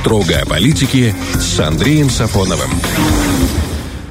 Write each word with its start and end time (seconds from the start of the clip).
Строго 0.00 0.38
о 0.38 0.46
политике 0.46 1.12
с 1.34 1.58
Андреем 1.58 2.08
Сафоновым. 2.08 2.70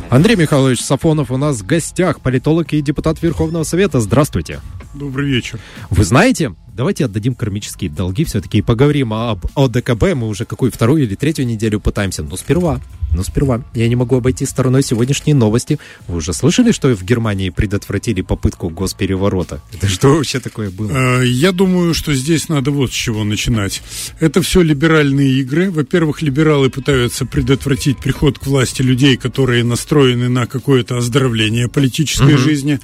Андрей 0.10 0.36
Михайлович 0.36 0.82
Сафонов 0.82 1.32
у 1.32 1.38
нас 1.38 1.62
в 1.62 1.66
гостях, 1.66 2.20
политолог 2.20 2.74
и 2.74 2.82
депутат 2.82 3.22
Верховного 3.22 3.64
Совета. 3.64 4.02
Здравствуйте. 4.02 4.60
Добрый 4.94 5.30
вечер. 5.30 5.60
Вы 5.90 6.04
знаете, 6.04 6.56
давайте 6.74 7.06
отдадим 7.06 7.36
кармические 7.36 7.90
долги 7.90 8.24
все-таки 8.24 8.60
и 8.60 8.62
поговорим 8.62 9.14
об 9.14 9.46
ОДКБ. 9.56 10.16
Мы 10.16 10.28
уже 10.28 10.46
какую 10.46 10.72
вторую 10.72 11.04
или 11.04 11.16
третью 11.16 11.46
неделю 11.46 11.80
пытаемся, 11.80 12.24
но 12.24 12.38
сперва 12.38 12.82
но 13.18 13.24
сперва 13.24 13.64
я 13.74 13.88
не 13.88 13.96
могу 13.96 14.18
обойти 14.18 14.46
стороной 14.46 14.84
сегодняшние 14.84 15.36
новости. 15.36 15.80
Вы 16.08 16.18
уже 16.18 16.34
слышали, 16.34 16.72
что 16.72 16.94
в 16.96 17.04
Германии 17.04 17.50
предотвратили 17.50 18.22
попытку 18.22 18.70
госпереворота? 18.70 19.62
Это 19.74 19.88
что 19.90 20.16
вообще 20.16 20.40
такое 20.40 20.70
было? 20.70 21.22
Э, 21.22 21.26
я 21.26 21.52
думаю, 21.52 21.94
что 21.94 22.14
здесь 22.14 22.48
надо 22.48 22.72
вот 22.72 22.92
с 22.92 22.96
чего 22.96 23.24
начинать. 23.24 23.82
Это 24.20 24.42
все 24.42 24.62
либеральные 24.62 25.40
игры. 25.40 25.72
Во-первых, 25.72 26.22
либералы 26.22 26.70
пытаются 26.70 27.26
предотвратить 27.26 27.98
приход 27.98 28.38
к 28.40 28.46
власти 28.46 28.84
людей, 28.84 29.18
которые 29.18 29.64
настроены 29.64 30.30
на 30.30 30.46
какое-то 30.46 30.98
оздоровление 30.98 31.68
политической 31.68 32.36
угу. 32.36 32.42
жизни 32.42 32.80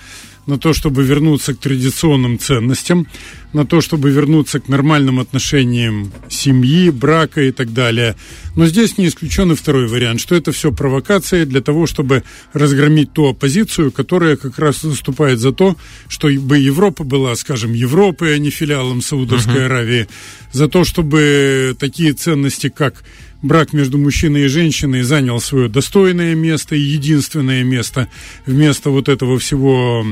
на 0.45 0.57
то, 0.57 0.73
чтобы 0.73 1.03
вернуться 1.03 1.53
к 1.53 1.59
традиционным 1.59 2.37
ценностям, 2.37 3.07
на 3.53 3.65
то, 3.65 3.81
чтобы 3.81 4.09
вернуться 4.09 4.59
к 4.59 4.67
нормальным 4.67 5.19
отношениям 5.19 6.11
семьи, 6.29 6.89
брака 6.89 7.41
и 7.41 7.51
так 7.51 7.71
далее. 7.71 8.15
Но 8.55 8.65
здесь 8.65 8.97
не 8.97 9.07
исключен 9.07 9.51
и 9.51 9.55
второй 9.55 9.87
вариант, 9.87 10.19
что 10.19 10.35
это 10.35 10.51
все 10.51 10.71
провокация 10.71 11.45
для 11.45 11.61
того, 11.61 11.85
чтобы 11.85 12.23
разгромить 12.51 13.13
ту 13.13 13.29
оппозицию, 13.29 13.91
которая 13.91 14.35
как 14.35 14.57
раз 14.59 14.83
выступает 14.83 15.39
за 15.39 15.51
то, 15.51 15.77
чтобы 16.07 16.57
Европа 16.57 17.03
была, 17.03 17.35
скажем, 17.35 17.73
Европой, 17.73 18.35
а 18.35 18.37
не 18.37 18.49
филиалом 18.49 19.01
Саудовской 19.01 19.61
uh-huh. 19.61 19.65
Аравии, 19.65 20.07
за 20.51 20.67
то, 20.67 20.83
чтобы 20.83 21.75
такие 21.79 22.13
ценности, 22.13 22.69
как 22.69 23.03
брак 23.43 23.73
между 23.73 23.99
мужчиной 23.99 24.45
и 24.45 24.47
женщиной 24.47 25.03
занял 25.03 25.39
свое 25.39 25.69
достойное 25.69 26.33
место 26.33 26.75
и 26.75 26.79
единственное 26.79 27.63
место 27.63 28.07
вместо 28.47 28.89
вот 28.89 29.09
этого 29.09 29.37
всего 29.37 30.03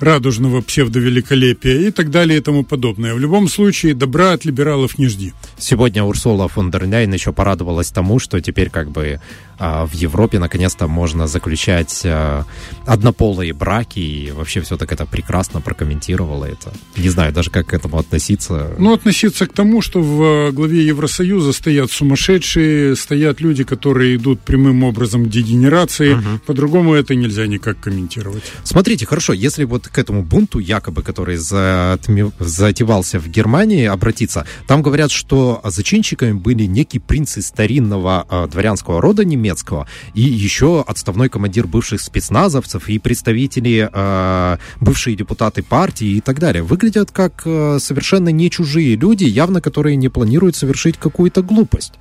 радужного 0.00 0.62
псевдовеликолепия 0.62 1.88
и 1.88 1.90
так 1.90 2.10
далее 2.10 2.38
и 2.38 2.40
тому 2.40 2.62
подобное. 2.62 3.14
В 3.14 3.18
любом 3.18 3.48
случае, 3.48 3.94
добра 3.94 4.32
от 4.32 4.44
либералов 4.44 4.96
не 4.96 5.08
жди. 5.08 5.32
Сегодня 5.58 6.04
Урсула 6.04 6.48
фон 6.48 6.70
дер 6.70 6.86
Ляйен 6.86 7.12
еще 7.12 7.32
порадовалась 7.32 7.90
тому, 7.90 8.20
что 8.20 8.40
теперь 8.40 8.70
как 8.70 8.90
бы 8.90 9.20
в 9.58 9.92
Европе 9.92 10.38
наконец-то 10.38 10.86
можно 10.88 11.26
заключать 11.26 12.02
а, 12.04 12.44
однополые 12.86 13.52
браки, 13.52 13.98
и 13.98 14.30
вообще 14.30 14.60
все 14.60 14.76
так 14.76 14.92
это 14.92 15.06
прекрасно 15.06 15.60
прокомментировала 15.60 16.44
это. 16.44 16.72
Не 16.96 17.08
знаю 17.08 17.32
даже, 17.32 17.50
как 17.50 17.68
к 17.68 17.74
этому 17.74 17.98
относиться. 17.98 18.74
Ну, 18.78 18.94
относиться 18.94 19.46
к 19.46 19.52
тому, 19.52 19.82
что 19.82 20.00
в 20.00 20.52
главе 20.52 20.86
Евросоюза 20.86 21.52
стоят 21.52 21.90
сумасшедшие, 21.90 22.96
стоят 22.96 23.40
люди, 23.40 23.64
которые 23.64 24.16
идут 24.16 24.40
прямым 24.40 24.84
образом 24.84 25.24
к 25.24 25.28
дегенерации. 25.28 26.14
Угу. 26.14 26.38
По-другому 26.46 26.94
это 26.94 27.14
нельзя 27.14 27.46
никак 27.46 27.80
комментировать. 27.80 28.44
Смотрите, 28.64 29.06
хорошо, 29.06 29.32
если 29.32 29.64
вот 29.64 29.88
к 29.88 29.98
этому 29.98 30.22
бунту, 30.22 30.58
якобы, 30.58 31.02
который 31.02 31.36
затевался 31.36 33.18
в 33.18 33.28
Германии, 33.28 33.84
обратиться, 33.86 34.46
там 34.66 34.82
говорят, 34.82 35.10
что 35.10 35.60
зачинщиками 35.64 36.32
были 36.32 36.64
некие 36.64 37.00
принцы 37.00 37.42
старинного 37.42 38.24
а, 38.28 38.46
дворянского 38.46 39.00
рода 39.00 39.24
немецкого, 39.24 39.47
немецкого, 39.48 39.86
и 40.14 40.20
еще 40.20 40.84
отставной 40.86 41.28
командир 41.28 41.66
бывших 41.66 42.00
спецназовцев 42.00 42.88
и 42.88 42.98
представители, 42.98 43.88
э, 43.92 44.58
бывшие 44.80 45.16
депутаты 45.16 45.62
партии 45.62 46.16
и 46.16 46.20
так 46.20 46.38
далее. 46.38 46.62
Выглядят 46.62 47.10
как 47.10 47.42
э, 47.44 47.78
совершенно 47.80 48.28
не 48.28 48.50
чужие 48.50 48.96
люди, 48.96 49.24
явно 49.24 49.60
которые 49.60 49.96
не 49.96 50.08
планируют 50.08 50.56
совершить 50.56 50.96
какую-то 50.98 51.42
глупость. 51.42 51.94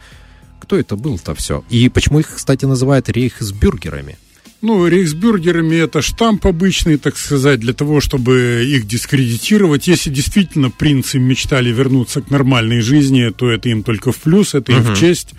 Кто 0.59 0.75
это 0.75 0.95
был-то 0.95 1.33
все? 1.33 1.63
И 1.69 1.89
почему 1.89 2.19
их, 2.19 2.35
кстати, 2.35 2.65
называют 2.65 3.09
рейхсбюргерами? 3.09 4.17
Ну, 4.61 4.87
рейхсбюргерами 4.87 5.75
это 5.75 6.01
штамп 6.01 6.47
обычный, 6.47 6.97
так 6.97 7.15
сказать, 7.15 7.59
для 7.59 7.73
того, 7.73 8.01
чтобы 8.01 8.65
их 8.67 8.87
дискредитировать. 8.87 9.87
Если 9.87 10.09
действительно 10.09 10.71
принцы 10.71 11.19
мечтали 11.19 11.69
вернуться 11.69 12.21
к 12.21 12.31
нормальной 12.31 12.81
жизни, 12.81 13.29
то 13.29 13.51
это 13.51 13.69
им 13.69 13.83
только 13.83 14.11
в 14.11 14.17
плюс, 14.17 14.55
это 14.55 14.71
им 14.71 14.79
uh-huh. 14.79 14.95
в 14.95 14.99
честь. 14.99 15.33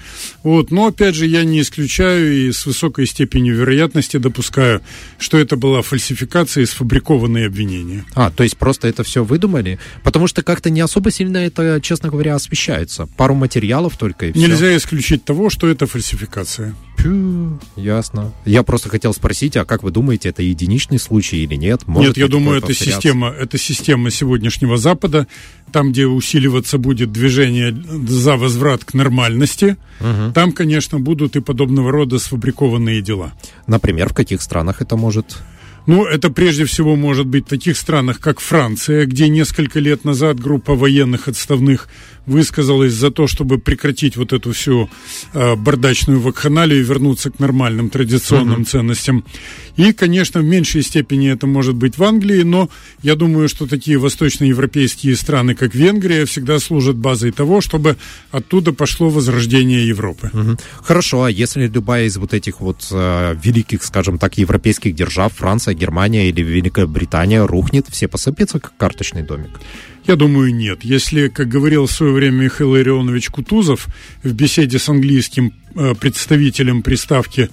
Вот. 0.45 0.71
Но, 0.71 0.87
опять 0.87 1.17
же, 1.17 1.27
я 1.27 1.43
не 1.45 1.61
исключаю 1.61 2.33
и 2.33 2.53
с 2.53 2.65
высокой 2.65 3.07
степенью 3.07 3.57
вероятности 3.57 4.19
допускаю, 4.19 4.83
что 5.19 5.37
это 5.37 5.57
была 5.57 5.83
фальсификация 5.83 6.63
и 6.63 6.67
сфабрикованные 6.67 7.47
обвинения. 7.47 8.05
А, 8.15 8.31
то 8.31 8.45
есть 8.45 8.57
просто 8.57 8.87
это 8.87 9.03
все 9.03 9.25
выдумали? 9.25 9.81
Потому 10.05 10.29
что 10.29 10.43
как-то 10.43 10.71
не 10.71 10.81
особо 10.81 11.11
сильно 11.11 11.39
это, 11.39 11.81
честно 11.83 12.09
говоря, 12.09 12.37
освещается. 12.37 13.09
Пару 13.17 13.35
материалов 13.35 13.97
только 13.97 14.27
и 14.27 14.33
все. 14.33 14.41
Нельзя 14.41 14.77
исключить 14.77 15.25
того, 15.25 15.51
что 15.51 15.67
это 15.67 15.87
фальсификация. 15.87 16.77
Пью, 16.99 17.61
ясно. 17.77 18.33
Я 18.45 18.65
просто 18.65 18.89
хотел 18.89 19.15
спросить, 19.15 19.57
а 19.57 19.65
как 19.65 19.83
вы 19.85 19.93
думаете, 19.93 20.31
это 20.31 20.43
единичный 20.43 20.99
случай 20.99 21.39
или 21.45 21.55
нет? 21.55 21.87
Может 21.87 22.17
нет, 22.17 22.17
я 22.17 22.29
думаю, 22.29 22.59
это 22.59 22.75
система, 22.75 23.29
это 23.29 23.57
система 23.57 24.11
сегодняшнего 24.11 24.77
Запада, 24.77 25.29
там, 25.71 25.93
где 25.93 26.07
усиливаться 26.07 26.77
будет 26.79 27.13
движение 27.13 27.73
за 27.73 28.37
возврат 28.37 28.85
к 28.85 28.95
нормальности, 28.95 29.77
угу. 30.01 30.33
там, 30.35 30.53
конечно, 30.53 30.99
будут 30.99 31.37
и 31.37 31.41
подобного 31.41 31.93
рода 31.93 32.19
сфабрикованные 32.19 33.01
дела. 33.01 33.33
Например, 33.69 34.09
в 34.09 34.15
каких 34.15 34.43
странах 34.43 34.83
это 34.83 34.97
может 34.97 35.39
ну, 35.89 36.05
это 36.05 36.29
прежде 36.29 36.67
всего 36.67 36.97
может 36.97 37.27
быть 37.27 37.47
в 37.47 37.49
таких 37.49 37.77
странах, 37.79 38.21
как 38.21 38.41
Франция, 38.41 39.07
где 39.07 39.29
несколько 39.29 39.81
лет 39.81 40.05
назад 40.05 40.39
группа 40.39 40.75
военных 40.75 41.29
отставных 41.29 41.89
высказалась 42.29 42.93
за 42.93 43.11
то, 43.11 43.27
чтобы 43.27 43.59
прекратить 43.59 44.17
вот 44.17 44.33
эту 44.33 44.53
всю 44.53 44.91
э, 45.33 45.57
бардачную 45.57 46.21
вакханалию 46.21 46.81
и 46.81 46.85
вернуться 46.85 47.31
к 47.31 47.39
нормальным 47.39 47.89
традиционным 47.89 48.61
uh-huh. 48.61 48.67
ценностям. 48.67 49.25
И, 49.77 49.93
конечно, 49.93 50.41
в 50.41 50.45
меньшей 50.45 50.83
степени 50.83 51.31
это 51.31 51.47
может 51.47 51.75
быть 51.75 51.97
в 51.97 52.05
Англии, 52.05 52.43
но 52.43 52.69
я 53.03 53.15
думаю, 53.15 53.49
что 53.49 53.67
такие 53.67 53.97
восточноевропейские 53.97 55.17
страны, 55.17 55.55
как 55.55 55.75
Венгрия, 55.75 56.27
всегда 56.27 56.59
служат 56.59 56.97
базой 56.97 57.33
того, 57.33 57.61
чтобы 57.61 57.97
оттуда 58.31 58.73
пошло 58.73 59.09
возрождение 59.09 59.89
Европы. 59.89 60.31
Uh-huh. 60.33 60.61
Хорошо, 60.83 61.25
а 61.25 61.31
если 61.31 61.67
любая 61.67 62.05
из 62.05 62.19
вот 62.19 62.35
этих 62.35 62.61
вот 62.61 62.87
э, 62.91 63.37
великих, 63.43 63.83
скажем 63.83 64.19
так, 64.19 64.37
европейских 64.37 64.95
держав, 64.95 65.33
Франция, 65.33 65.75
Германия 65.79 66.29
или 66.29 66.43
Великая 66.43 66.87
Британия, 66.87 67.47
рухнет, 67.47 67.87
все 67.91 68.09
посыпятся, 68.09 68.61
как 68.61 68.77
карточный 68.77 69.23
домик? 69.23 69.61
Я 70.07 70.17
думаю, 70.17 70.55
нет. 70.55 70.85
Если, 70.85 71.29
как 71.29 71.49
говорил 71.49 71.87
в 71.87 71.93
свое 71.93 72.13
время 72.13 72.45
Михаил 72.45 72.75
Илларионович 72.75 73.29
Кутузов 73.29 73.89
в 74.23 74.33
беседе 74.33 74.79
с 74.79 74.89
английским 74.89 75.53
э, 75.75 75.95
представителем 75.95 76.83
приставки 76.83 77.51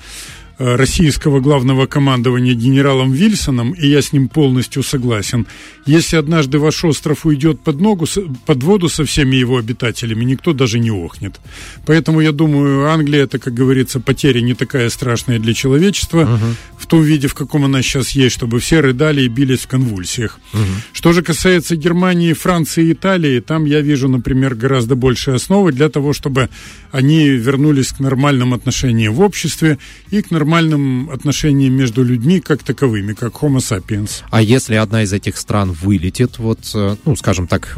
российского 0.57 1.39
главного 1.39 1.85
командования 1.85 2.53
генералом 2.53 3.11
Вильсоном, 3.11 3.73
и 3.73 3.87
я 3.87 4.01
с 4.01 4.13
ним 4.13 4.29
полностью 4.29 4.83
согласен, 4.83 5.47
если 5.85 6.15
однажды 6.15 6.59
ваш 6.59 6.83
остров 6.85 7.25
уйдет 7.25 7.59
под, 7.59 7.81
ногу, 7.81 8.05
под 8.45 8.63
воду 8.63 8.89
со 8.89 9.03
всеми 9.03 9.35
его 9.35 9.57
обитателями, 9.57 10.23
никто 10.23 10.53
даже 10.53 10.79
не 10.79 10.91
охнет. 10.91 11.39
Поэтому 11.85 12.21
я 12.21 12.31
думаю, 12.31 12.87
Англия, 12.87 13.23
это, 13.23 13.37
как 13.37 13.53
говорится, 13.53 13.99
потеря 13.99 14.41
не 14.41 14.53
такая 14.53 14.89
страшная 14.89 15.39
для 15.39 15.53
человечества, 15.53 16.21
угу. 16.21 16.55
в 16.77 16.87
том 16.87 17.01
виде, 17.03 17.27
в 17.27 17.33
каком 17.33 17.65
она 17.65 17.81
сейчас 17.81 18.11
есть, 18.11 18.35
чтобы 18.35 18.59
все 18.59 18.79
рыдали 18.79 19.23
и 19.23 19.27
бились 19.27 19.61
в 19.61 19.67
конвульсиях. 19.67 20.39
Угу. 20.53 20.61
Что 20.93 21.11
же 21.11 21.21
касается 21.21 21.75
Германии, 21.75 22.33
Франции 22.33 22.85
и 22.87 22.93
Италии, 22.93 23.41
там 23.41 23.65
я 23.65 23.81
вижу, 23.81 24.07
например, 24.07 24.55
гораздо 24.55 24.95
больше 24.95 25.31
основы 25.31 25.73
для 25.73 25.89
того, 25.89 26.13
чтобы 26.13 26.49
они 26.91 27.27
вернулись 27.27 27.89
к 27.89 27.99
нормальным 27.99 28.53
отношениям 28.53 29.13
в 29.13 29.19
обществе 29.19 29.77
и 30.11 30.21
к 30.21 30.31
нормальным 30.31 30.44
нормальным 30.45 31.09
отношениям 31.09 31.73
между 31.73 32.03
людьми 32.03 32.39
как 32.39 32.63
таковыми, 32.63 33.13
как 33.13 33.33
Homo 33.33 33.57
sapiens. 33.57 34.23
А 34.29 34.41
если 34.41 34.75
одна 34.75 35.03
из 35.03 35.11
этих 35.13 35.37
стран 35.37 35.71
вылетит, 35.71 36.37
вот, 36.39 36.59
э, 36.75 36.95
ну, 37.05 37.15
скажем 37.15 37.47
так, 37.47 37.77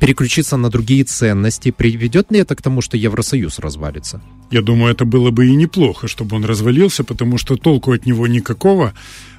переключиться 0.00 0.56
на 0.56 0.68
другие 0.68 1.04
ценности, 1.04 1.70
приведет 1.70 2.32
ли 2.32 2.40
это 2.40 2.56
к 2.56 2.62
тому, 2.62 2.82
что 2.82 2.96
Евросоюз 2.96 3.60
развалится? 3.60 4.20
Я 4.50 4.62
думаю, 4.62 4.92
это 4.92 5.04
было 5.04 5.30
бы 5.30 5.46
и 5.46 5.56
неплохо, 5.56 6.08
чтобы 6.08 6.36
он 6.36 6.44
развалился, 6.44 7.04
потому 7.04 7.38
что 7.38 7.56
толку 7.56 7.92
от 7.92 8.06
него 8.06 8.26
никакого, 8.26 8.92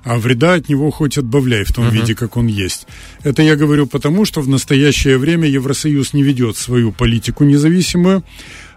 а 0.04 0.18
вреда 0.18 0.54
от 0.54 0.70
него 0.70 0.92
хоть 0.92 1.18
отбавляй 1.18 1.64
в 1.64 1.74
том 1.74 1.88
uh-huh. 1.88 1.94
виде, 1.94 2.16
как 2.16 2.38
он 2.38 2.48
есть. 2.48 2.88
Это 3.24 3.42
я 3.42 3.56
говорю 3.56 3.88
потому, 3.88 4.26
что 4.26 4.42
в 4.42 4.48
настоящее 4.48 5.18
время 5.18 5.48
Евросоюз 5.48 6.14
не 6.14 6.24
ведет 6.24 6.58
свою 6.58 6.92
политику 6.92 7.44
независимую, 7.46 8.24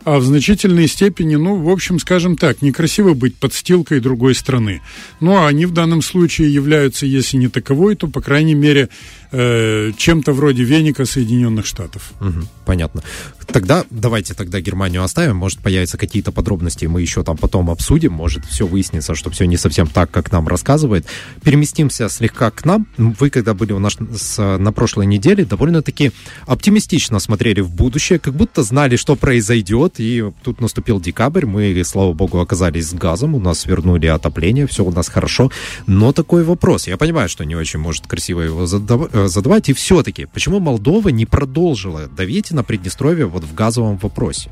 а 0.05 0.19
в 0.19 0.25
значительной 0.25 0.88
степени, 0.88 1.37
ну, 1.37 1.56
в 1.56 1.69
общем, 1.69 1.99
скажем 1.99 2.37
так, 2.37 2.62
некрасиво 2.62 3.14
быть 3.14 3.37
подстилкой 3.37 4.00
другой 4.00 4.35
страны. 4.35 4.81
Ну, 5.20 5.37
а 5.37 5.47
они 5.47 5.67
в 5.67 5.73
данном 5.73 6.02
случае 6.02 6.52
являются, 6.52 7.06
если 7.06 7.37
не 7.37 7.49
таковой, 7.49 7.97
то, 7.97 8.08
по 8.08 8.20
крайней 8.20 8.55
мере, 8.55 8.88
э, 9.32 9.93
чем-то 9.97 10.32
вроде 10.32 10.65
веника 10.65 11.05
Соединенных 11.05 11.67
Штатов. 11.67 12.12
Угу, 12.21 12.47
понятно. 12.67 13.03
Тогда 13.47 13.85
давайте 13.91 14.35
тогда 14.35 14.61
Германию 14.61 15.03
оставим. 15.03 15.37
Может, 15.37 15.59
появятся 15.59 15.99
какие-то 15.99 16.32
подробности, 16.32 16.87
мы 16.87 17.03
еще 17.03 17.23
там 17.23 17.37
потом 17.37 17.71
обсудим. 17.71 18.12
Может, 18.12 18.44
все 18.44 18.67
выяснится, 18.67 19.15
что 19.15 19.31
все 19.31 19.47
не 19.47 19.56
совсем 19.56 19.87
так, 19.87 20.11
как 20.11 20.31
нам 20.32 20.47
рассказывает. 20.47 21.06
Переместимся 21.43 22.09
слегка 22.09 22.50
к 22.50 22.65
нам. 22.65 22.87
Вы, 22.97 23.31
когда 23.31 23.55
были 23.55 23.73
у 23.73 23.79
нас 23.79 23.97
на 24.38 24.73
прошлой 24.73 25.06
неделе, 25.06 25.44
довольно-таки 25.44 26.12
оптимистично 26.47 27.19
смотрели 27.19 27.61
в 27.61 27.71
будущее, 27.71 28.19
как 28.19 28.35
будто 28.35 28.62
знали, 28.62 28.97
что 28.97 29.17
произойдет. 29.17 29.94
И 29.99 30.25
тут 30.43 30.61
наступил 30.61 31.00
декабрь. 31.00 31.47
Мы, 31.47 31.83
слава 31.85 32.12
богу, 32.12 32.38
оказались 32.38 32.91
с 32.91 32.94
газом. 32.94 33.35
У 33.35 33.41
нас 33.41 33.67
вернули 33.67 34.06
отопление, 34.06 34.67
все 34.67 34.85
у 34.85 34.93
нас 34.93 35.09
хорошо. 35.09 35.50
Но 35.87 36.12
такой 36.12 36.44
вопрос. 36.44 36.87
Я 36.87 36.97
понимаю, 36.97 37.29
что 37.29 37.44
не 37.44 37.56
очень 37.56 37.81
может 37.81 38.06
красиво 38.06 38.41
его 38.41 38.65
э, 38.65 39.20
задавать. 39.29 39.69
И 39.69 39.73
все-таки, 39.73 40.27
почему 40.27 40.61
Молдова 40.61 41.09
не 41.09 41.27
продолжила 41.27 42.07
давить 42.09 42.51
на 42.51 42.63
Приднестровье 42.63 43.27
вот 43.27 43.45
в 43.45 43.55
газовом 43.55 43.97
вопросе? 43.99 44.51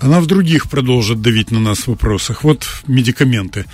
Она 0.00 0.20
в 0.20 0.26
других 0.26 0.68
продолжит 0.68 1.22
давить 1.22 1.52
на 1.52 1.60
нас 1.60 1.80
в 1.80 1.88
вопросах. 1.88 2.42
Вот 2.42 2.66
медикаменты. 2.88 3.66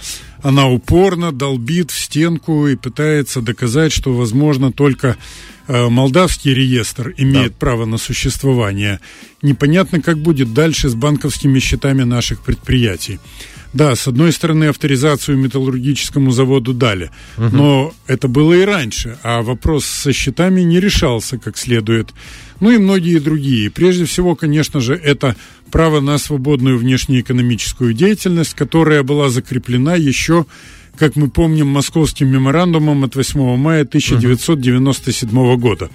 Она 0.42 0.68
упорно 0.68 1.32
долбит 1.32 1.90
в 1.90 1.98
стенку 1.98 2.68
и 2.68 2.76
пытается 2.76 3.40
доказать, 3.40 3.92
что, 3.92 4.14
возможно, 4.14 4.70
только 4.70 5.16
э, 5.66 5.88
молдавский 5.88 6.52
реестр 6.52 7.14
имеет 7.16 7.52
да. 7.52 7.56
право 7.58 7.86
на 7.86 7.96
существование. 7.96 9.00
Непонятно, 9.40 10.02
как 10.02 10.18
будет 10.18 10.52
дальше 10.52 10.90
с 10.90 10.94
банковскими 10.94 11.58
счетами 11.60 12.02
наших 12.02 12.42
предприятий. 12.42 13.20
Да, 13.72 13.94
с 13.94 14.08
одной 14.08 14.32
стороны, 14.32 14.64
авторизацию 14.64 15.36
металлургическому 15.36 16.30
заводу 16.30 16.72
дали, 16.72 17.10
угу. 17.36 17.48
но 17.56 17.94
это 18.06 18.26
было 18.26 18.54
и 18.54 18.64
раньше, 18.64 19.18
а 19.22 19.42
вопрос 19.42 19.84
со 19.84 20.12
счетами 20.12 20.62
не 20.62 20.80
решался 20.80 21.38
как 21.38 21.58
следует. 21.58 22.14
Ну 22.60 22.70
и 22.70 22.78
многие 22.78 23.18
другие. 23.18 23.70
Прежде 23.70 24.04
всего, 24.06 24.34
конечно 24.34 24.80
же, 24.80 24.94
это 24.94 25.36
право 25.70 26.00
на 26.00 26.18
свободную 26.18 26.78
внешнеэкономическую 26.78 27.92
деятельность, 27.92 28.54
которая 28.54 29.02
была 29.02 29.28
закреплена 29.28 29.94
еще 29.96 30.46
как 30.98 31.14
мы 31.14 31.30
помним, 31.30 31.68
московским 31.68 32.28
меморандумом 32.28 33.04
от 33.04 33.14
8 33.14 33.56
мая 33.56 33.82
1997 33.82 35.56
года. 35.56 35.90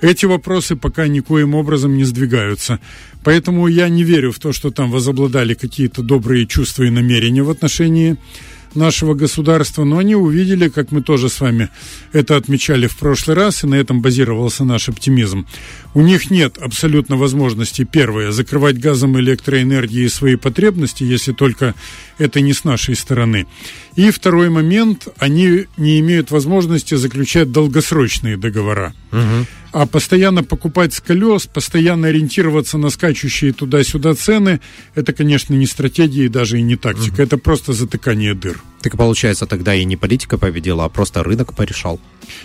Эти 0.00 0.26
вопросы 0.26 0.76
пока 0.76 1.08
никоим 1.08 1.54
образом 1.54 1.96
не 1.96 2.04
сдвигаются. 2.04 2.78
Поэтому 3.24 3.66
я 3.66 3.88
не 3.88 4.04
верю 4.04 4.32
в 4.32 4.38
то, 4.38 4.52
что 4.52 4.70
там 4.70 4.90
возобладали 4.90 5.54
какие-то 5.54 6.02
добрые 6.02 6.46
чувства 6.46 6.84
и 6.84 6.90
намерения 6.90 7.42
в 7.42 7.50
отношении 7.50 8.16
нашего 8.74 9.14
государства, 9.14 9.84
но 9.84 9.98
они 9.98 10.14
увидели, 10.14 10.68
как 10.68 10.92
мы 10.92 11.02
тоже 11.02 11.28
с 11.28 11.40
вами 11.40 11.68
это 12.12 12.36
отмечали 12.36 12.86
в 12.86 12.96
прошлый 12.96 13.36
раз, 13.36 13.64
и 13.64 13.66
на 13.66 13.74
этом 13.74 14.02
базировался 14.02 14.64
наш 14.64 14.88
оптимизм. 14.88 15.46
У 15.94 16.02
них 16.02 16.30
нет 16.30 16.58
абсолютно 16.58 17.16
возможности, 17.16 17.84
первое, 17.90 18.30
закрывать 18.30 18.78
газом 18.78 19.16
и 19.16 19.20
электроэнергией 19.20 20.08
свои 20.08 20.36
потребности, 20.36 21.04
если 21.04 21.32
только 21.32 21.74
это 22.18 22.40
не 22.40 22.52
с 22.52 22.64
нашей 22.64 22.94
стороны. 22.94 23.46
И 23.96 24.10
второй 24.10 24.50
момент, 24.50 25.08
они 25.18 25.66
не 25.76 26.00
имеют 26.00 26.30
возможности 26.30 26.94
заключать 26.94 27.50
долгосрочные 27.50 28.36
договора. 28.36 28.94
Угу. 29.12 29.46
А 29.72 29.86
постоянно 29.86 30.42
покупать 30.42 30.94
с 30.94 31.00
колес, 31.00 31.46
постоянно 31.46 32.08
ориентироваться 32.08 32.78
на 32.78 32.90
скачущие 32.90 33.52
туда-сюда 33.52 34.14
цены, 34.14 34.60
это, 34.94 35.12
конечно, 35.12 35.54
не 35.54 35.66
стратегия 35.66 36.24
и 36.24 36.28
даже 36.28 36.58
и 36.58 36.62
не 36.62 36.76
тактика. 36.76 37.14
Угу. 37.14 37.22
Это 37.22 37.38
просто 37.38 37.72
затыкание 37.72 38.34
дыр. 38.34 38.60
Так 38.82 38.96
получается, 38.96 39.46
тогда 39.46 39.74
и 39.74 39.84
не 39.84 39.96
политика 39.96 40.38
победила, 40.38 40.84
а 40.84 40.88
просто 40.88 41.24
рынок 41.24 41.54
порешал. 41.54 42.00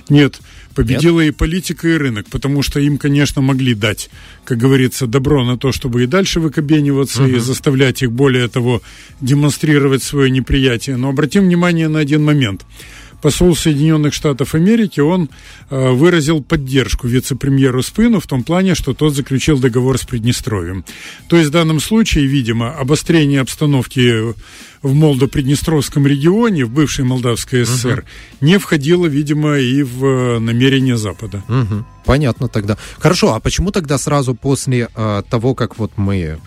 Нет, 0.10 0.40
победила 0.74 1.22
Нет? 1.22 1.34
и 1.34 1.38
политика, 1.38 1.88
и 1.88 1.94
рынок, 1.94 2.28
потому 2.30 2.64
что 2.64 2.80
им, 2.80 2.98
конечно, 2.98 3.42
могли 3.42 3.76
дать, 3.76 4.10
как 4.44 4.58
говорится, 4.58 5.06
добро 5.06 5.44
на 5.44 5.58
то, 5.58 5.72
чтобы 5.72 6.04
и 6.04 6.08
дальше 6.08 6.40
выкобениваться, 6.40 7.24
угу. 7.24 7.34
и 7.34 7.40
заставлять 7.40 8.02
их, 8.02 8.12
более 8.12 8.48
того, 8.48 8.82
демонстрировать 9.22 10.02
свое 10.02 10.32
неприятие. 10.32 10.98
Но 10.98 11.10
обратим 11.10 11.44
внимание 11.44 11.88
на 11.88 12.00
один 12.00 12.24
момент– 12.24 12.66
посол 13.24 13.56
Соединенных 13.56 14.14
Штатов 14.14 14.54
Америки, 14.54 15.00
он 15.00 15.30
э, 15.70 15.92
выразил 15.92 16.44
поддержку 16.44 17.08
вице-премьеру 17.08 17.82
Спыну 17.82 18.20
в 18.20 18.28
том 18.28 18.44
плане, 18.44 18.76
что 18.76 18.94
тот 18.94 19.16
заключил 19.16 19.58
договор 19.58 19.98
с 19.98 20.04
Приднестровьем. 20.04 20.84
То 21.30 21.38
есть 21.38 21.48
в 21.50 21.54
данном 21.54 21.80
случае, 21.80 22.26
видимо, 22.26 22.78
обострение 22.78 23.40
обстановки 23.40 24.34
в 24.82 24.94
Молдо-Приднестровском 24.94 26.06
регионе, 26.06 26.66
в 26.66 26.70
бывшей 26.70 27.06
Молдавской 27.06 27.66
ССР, 27.66 28.00
угу. 28.00 28.46
не 28.46 28.60
входило, 28.60 29.06
видимо, 29.06 29.58
и 29.58 29.84
в 29.84 30.06
э, 30.06 30.40
намерение 30.40 30.98
Запада. 30.98 31.42
Угу. 31.48 31.86
Понятно 32.06 32.50
тогда. 32.50 32.78
Хорошо, 33.00 33.34
а 33.36 33.40
почему 33.40 33.72
тогда 33.72 33.98
сразу 33.98 34.36
после 34.36 34.90
э, 34.94 35.24
того, 35.30 35.56
как 35.56 35.80
вот 35.80 35.94
мы 35.96 36.40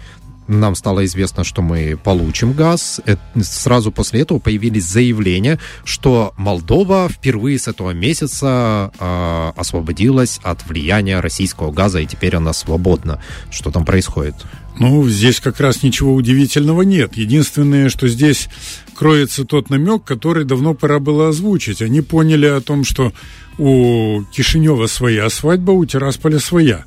нам 0.49 0.75
стало 0.75 1.05
известно, 1.05 1.45
что 1.45 1.63
мы 1.63 1.99
получим 2.03 2.53
газ. 2.53 3.01
Сразу 3.41 3.93
после 3.93 4.21
этого 4.21 4.39
появились 4.39 4.85
заявления, 4.85 5.59
что 5.85 6.35
Молдова 6.37 7.09
впервые 7.09 7.59
с 7.59 7.69
этого 7.69 7.91
месяца 7.91 8.93
э, 8.99 9.53
освободилась 9.57 10.41
от 10.43 10.67
влияния 10.67 11.21
российского 11.21 11.73
газа, 11.73 12.01
и 12.01 12.07
теперь 12.07 12.37
она 12.37 12.53
свободна. 12.53 13.21
Что 13.51 13.71
там 13.71 13.85
происходит? 13.85 14.35
Ну, 14.79 15.09
здесь 15.09 15.41
как 15.41 15.59
раз 15.61 15.83
ничего 15.83 16.15
удивительного 16.15 16.83
нет. 16.83 17.17
Единственное, 17.17 17.89
что 17.89 18.09
здесь 18.09 18.49
кроется 18.95 19.45
тот 19.45 19.71
намек, 19.71 20.05
который 20.05 20.45
давно 20.45 20.75
пора 20.75 20.99
было 20.99 21.29
озвучить. 21.29 21.81
Они 21.81 22.03
поняли 22.03 22.47
о 22.47 22.61
том, 22.61 22.85
что 22.85 23.13
у 23.59 24.23
Кишинева 24.33 24.87
своя 24.87 25.31
свадьба, 25.31 25.71
у 25.71 25.85
Тирасполя 25.87 26.39
своя. 26.39 26.85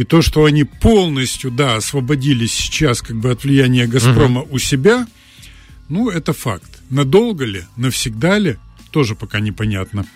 И 0.00 0.04
то, 0.04 0.22
что 0.22 0.46
они 0.46 0.64
полностью, 0.64 1.50
да, 1.50 1.76
освободились 1.76 2.52
сейчас 2.52 3.02
как 3.02 3.16
бы 3.16 3.32
от 3.32 3.44
влияния 3.44 3.86
«Газпрома» 3.86 4.40
угу. 4.40 4.54
у 4.54 4.58
себя, 4.58 5.06
ну, 5.90 6.08
это 6.08 6.32
факт. 6.32 6.80
Надолго 6.88 7.44
ли, 7.44 7.64
навсегда 7.76 8.38
ли, 8.38 8.56
тоже 8.92 9.14
пока 9.14 9.40
непонятно. 9.40 10.06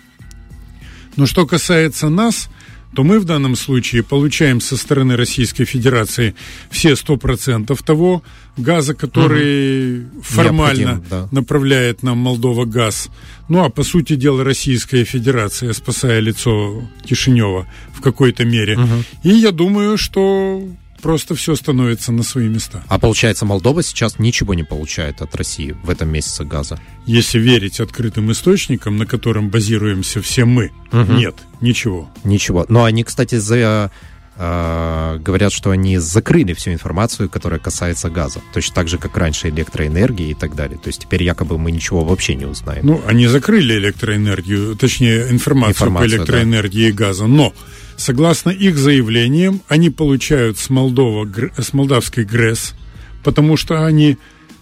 Но 1.17 1.27
что 1.27 1.45
касается 1.45 2.09
нас, 2.09 2.49
то 2.93 3.03
мы 3.03 3.19
в 3.19 3.25
данном 3.25 3.55
случае 3.55 4.03
получаем 4.03 4.61
со 4.61 4.77
стороны 4.77 5.15
Российской 5.15 5.65
Федерации 5.65 6.35
все 6.69 6.91
100% 6.91 7.83
того 7.83 8.23
газа, 8.57 8.93
который 8.93 10.05
угу. 10.05 10.21
формально 10.21 11.03
да. 11.09 11.27
направляет 11.31 12.03
нам 12.03 12.17
Молдова 12.17 12.65
газ. 12.65 13.09
Ну 13.49 13.63
а 13.63 13.69
по 13.69 13.83
сути 13.83 14.15
дела 14.15 14.43
Российская 14.43 15.03
Федерация, 15.03 15.73
спасая 15.73 16.19
лицо 16.19 16.83
Кишинева 17.03 17.67
в 17.93 18.01
какой-то 18.01 18.45
мере. 18.45 18.77
Угу. 18.77 19.03
И 19.23 19.29
я 19.29 19.51
думаю, 19.51 19.97
что 19.97 20.63
просто 21.05 21.35
все 21.35 21.53
становится 21.53 22.11
на 22.11 22.23
свои 22.23 22.47
места. 22.47 22.83
А 22.87 22.97
получается, 22.97 23.45
Молдова 23.45 23.83
сейчас 23.83 24.17
ничего 24.17 24.55
не 24.55 24.63
получает 24.63 25.21
от 25.21 25.35
России 25.35 25.75
в 25.83 25.91
этом 25.91 26.09
месяце 26.09 26.43
газа? 26.43 26.79
Если 27.05 27.37
верить 27.37 27.79
открытым 27.79 28.31
источникам, 28.31 28.97
на 28.97 29.05
котором 29.05 29.51
базируемся 29.51 30.19
все 30.23 30.45
мы, 30.45 30.71
угу. 30.91 31.13
нет, 31.13 31.35
ничего. 31.61 32.09
Ничего. 32.23 32.65
Но 32.69 32.85
они, 32.85 33.03
кстати, 33.03 33.35
за 33.35 33.91
э, 34.37 35.17
говорят, 35.19 35.51
что 35.51 35.71
они 35.71 35.97
закрыли 35.97 36.53
всю 36.53 36.71
информацию, 36.71 37.29
которая 37.29 37.59
касается 37.59 38.09
газа. 38.09 38.41
Точно 38.53 38.75
так 38.75 38.87
же, 38.87 38.97
как 38.97 39.15
раньше 39.17 39.49
электроэнергии 39.49 40.29
и 40.29 40.33
так 40.33 40.55
далее. 40.55 40.77
То 40.77 40.89
есть 40.89 41.01
теперь 41.01 41.23
якобы 41.23 41.57
мы 41.57 41.71
ничего 41.71 42.03
вообще 42.03 42.35
не 42.35 42.45
узнаем. 42.45 42.85
Ну, 42.85 43.01
они 43.07 43.27
закрыли 43.27 43.77
электроэнергию, 43.77 44.75
точнее, 44.75 45.31
информацию, 45.31 45.87
информацию 45.87 46.09
по 46.09 46.15
электроэнергии 46.15 46.83
да. 46.83 46.89
и 46.89 46.91
газу. 46.91 47.27
Но 47.27 47.53
Согласно 47.97 48.49
их 48.49 48.77
заявлениям, 48.77 49.61
они 49.67 49.89
получают 49.89 50.57
с, 50.57 50.69
Молдова, 50.69 51.27
с 51.57 51.73
молдавской 51.73 52.25
ГРЭС, 52.25 52.73
потому 53.23 53.55
что 53.57 53.85
они 53.85 54.17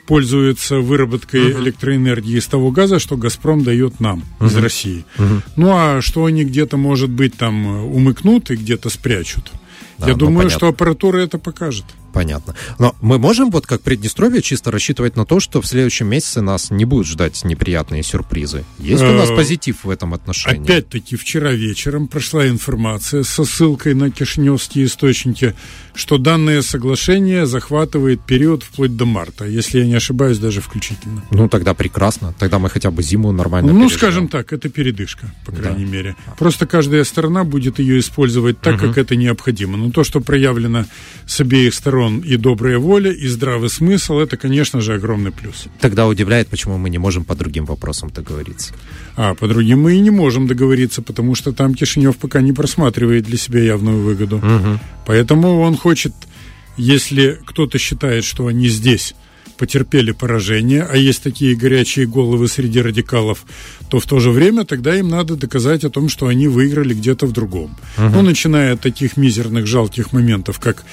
пользуются 0.06 0.80
выработкой 0.80 1.42
uh-huh. 1.42 1.62
электроэнергии 1.62 2.38
из 2.38 2.46
того 2.46 2.72
газа, 2.72 3.00
что 3.00 3.18
Газпром 3.18 3.64
дает 3.64 4.00
нам 4.00 4.24
uh-huh. 4.40 4.48
из 4.48 4.56
России. 4.58 5.06
Uh-huh. 5.18 5.42
Ну 5.56 5.70
а 5.72 6.02
что 6.02 6.26
они 6.26 6.44
где-то, 6.44 6.78
может 6.78 7.10
быть, 7.10 7.36
там 7.36 7.66
умыкнут 7.66 8.52
и 8.52 8.56
где-то 8.56 8.90
спрячут. 8.90 9.52
Да, 9.98 10.08
Я 10.08 10.14
ну, 10.14 10.20
думаю, 10.20 10.38
понятно. 10.48 10.58
что 10.58 10.68
аппаратура 10.70 11.20
это 11.20 11.38
покажет. 11.38 11.86
Понятно. 12.14 12.54
Но 12.78 12.96
мы 13.02 13.18
можем, 13.18 13.50
вот 13.50 13.66
как 13.66 13.82
Приднестровье, 13.82 14.42
чисто 14.42 14.72
рассчитывать 14.72 15.16
на 15.18 15.26
то, 15.26 15.40
что 15.40 15.62
в 15.62 15.66
следующем 15.66 16.08
месяце 16.08 16.42
нас 16.42 16.70
не 16.70 16.86
будут 16.86 17.08
ждать 17.08 17.44
неприятные 17.44 18.04
сюрпризы? 18.04 18.64
Есть 18.78 19.02
у 19.02 19.14
нас 19.14 19.32
э, 19.32 19.36
позитив 19.36 19.84
в 19.84 19.90
этом 19.90 20.14
отношении? 20.14 20.64
Опять-таки, 20.64 21.16
вчера 21.16 21.52
вечером 21.52 22.08
прошла 22.08 22.48
информация 22.48 23.24
со 23.24 23.44
ссылкой 23.46 23.96
на 23.96 24.12
кишневские 24.12 24.86
источники, 24.86 25.56
что 25.96 26.20
данное 26.20 26.62
соглашение 26.62 27.48
захватывает 27.48 28.22
период 28.22 28.64
вплоть 28.64 28.96
до 28.96 29.06
марта, 29.06 29.46
если 29.46 29.80
я 29.80 29.86
не 29.86 29.96
ошибаюсь, 29.96 30.38
даже 30.38 30.62
включительно. 30.62 31.24
Ну, 31.32 31.50
тогда 31.50 31.74
прекрасно. 31.74 32.34
Тогда 32.38 32.60
мы 32.60 32.70
хотя 32.70 32.92
бы 32.92 33.02
зиму 33.02 33.32
нормально 33.32 33.74
Ну, 33.74 33.80
переживем. 33.80 33.98
скажем 33.98 34.28
так, 34.28 34.54
это 34.54 34.70
передышка, 34.70 35.34
по 35.46 35.52
крайней 35.52 35.86
да. 35.86 35.92
мере. 35.92 36.16
Просто 36.38 36.68
каждая 36.68 37.04
сторона 37.04 37.44
будет 37.44 37.80
ее 37.80 38.00
использовать 38.00 38.62
так, 38.62 38.76
угу. 38.76 38.88
как 38.88 38.98
это 39.00 39.16
необходимо. 39.16 39.78
Но 39.78 39.90
то, 39.90 40.04
что 40.04 40.22
проявлено 40.22 40.86
с 41.26 41.42
обеих 41.42 41.74
сторон 41.74 42.03
сторон 42.04 42.20
и 42.20 42.38
добрая 42.38 42.78
воля, 42.78 43.12
и 43.12 43.28
здравый 43.28 43.70
смысл, 43.70 44.20
это, 44.20 44.38
конечно 44.38 44.82
же, 44.82 44.94
огромный 44.94 45.32
плюс. 45.32 45.66
Тогда 45.80 46.08
удивляет, 46.08 46.48
почему 46.48 46.78
мы 46.78 46.90
не 46.90 46.98
можем 46.98 47.24
по 47.24 47.36
другим 47.36 47.66
вопросам 47.66 48.10
договориться. 48.10 48.74
А 49.16 49.34
по 49.34 49.48
другим 49.48 49.82
мы 49.82 49.96
и 49.96 50.00
не 50.00 50.12
можем 50.12 50.48
договориться, 50.48 51.02
потому 51.02 51.36
что 51.36 51.52
там 51.52 51.74
Кишинев 51.74 52.18
пока 52.18 52.42
не 52.42 52.54
просматривает 52.54 53.24
для 53.26 53.38
себя 53.38 53.60
явную 53.62 54.02
выгоду. 54.02 54.38
Угу. 54.38 54.80
Поэтому 55.06 55.60
он 55.62 55.78
хочет 55.78 56.14
Если 56.78 57.40
кто-то 57.46 57.78
считает, 57.78 58.24
что 58.24 58.48
они 58.48 58.68
здесь 58.68 59.14
потерпели 59.58 60.12
поражение, 60.12 60.84
а 60.84 60.98
есть 60.98 61.22
такие 61.22 61.56
горячие 61.56 62.08
головы 62.08 62.48
среди 62.48 62.82
радикалов, 62.82 63.46
то 63.90 64.00
в 64.00 64.06
то 64.06 64.20
же 64.20 64.32
время 64.32 64.66
тогда 64.66 64.96
им 64.96 65.10
надо 65.10 65.36
доказать 65.36 65.84
о 65.84 65.90
том, 65.90 66.10
что 66.10 66.28
они 66.28 66.48
выиграли 66.48 66.94
где-то 66.96 67.28
в 67.28 67.32
другом. 67.32 67.78
Угу. 67.98 68.10
Ну, 68.10 68.22
начиная 68.24 68.74
от 68.74 68.82
таких 68.82 69.16
мизерных, 69.18 69.68
жалких 69.68 70.12
моментов, 70.12 70.60
как 70.60 70.84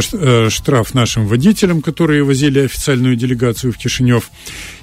штраф 0.00 0.94
нашим 0.94 1.26
водителям, 1.26 1.82
которые 1.82 2.24
возили 2.24 2.60
официальную 2.60 3.16
делегацию 3.16 3.72
в 3.72 3.76
Кишинев, 3.76 4.30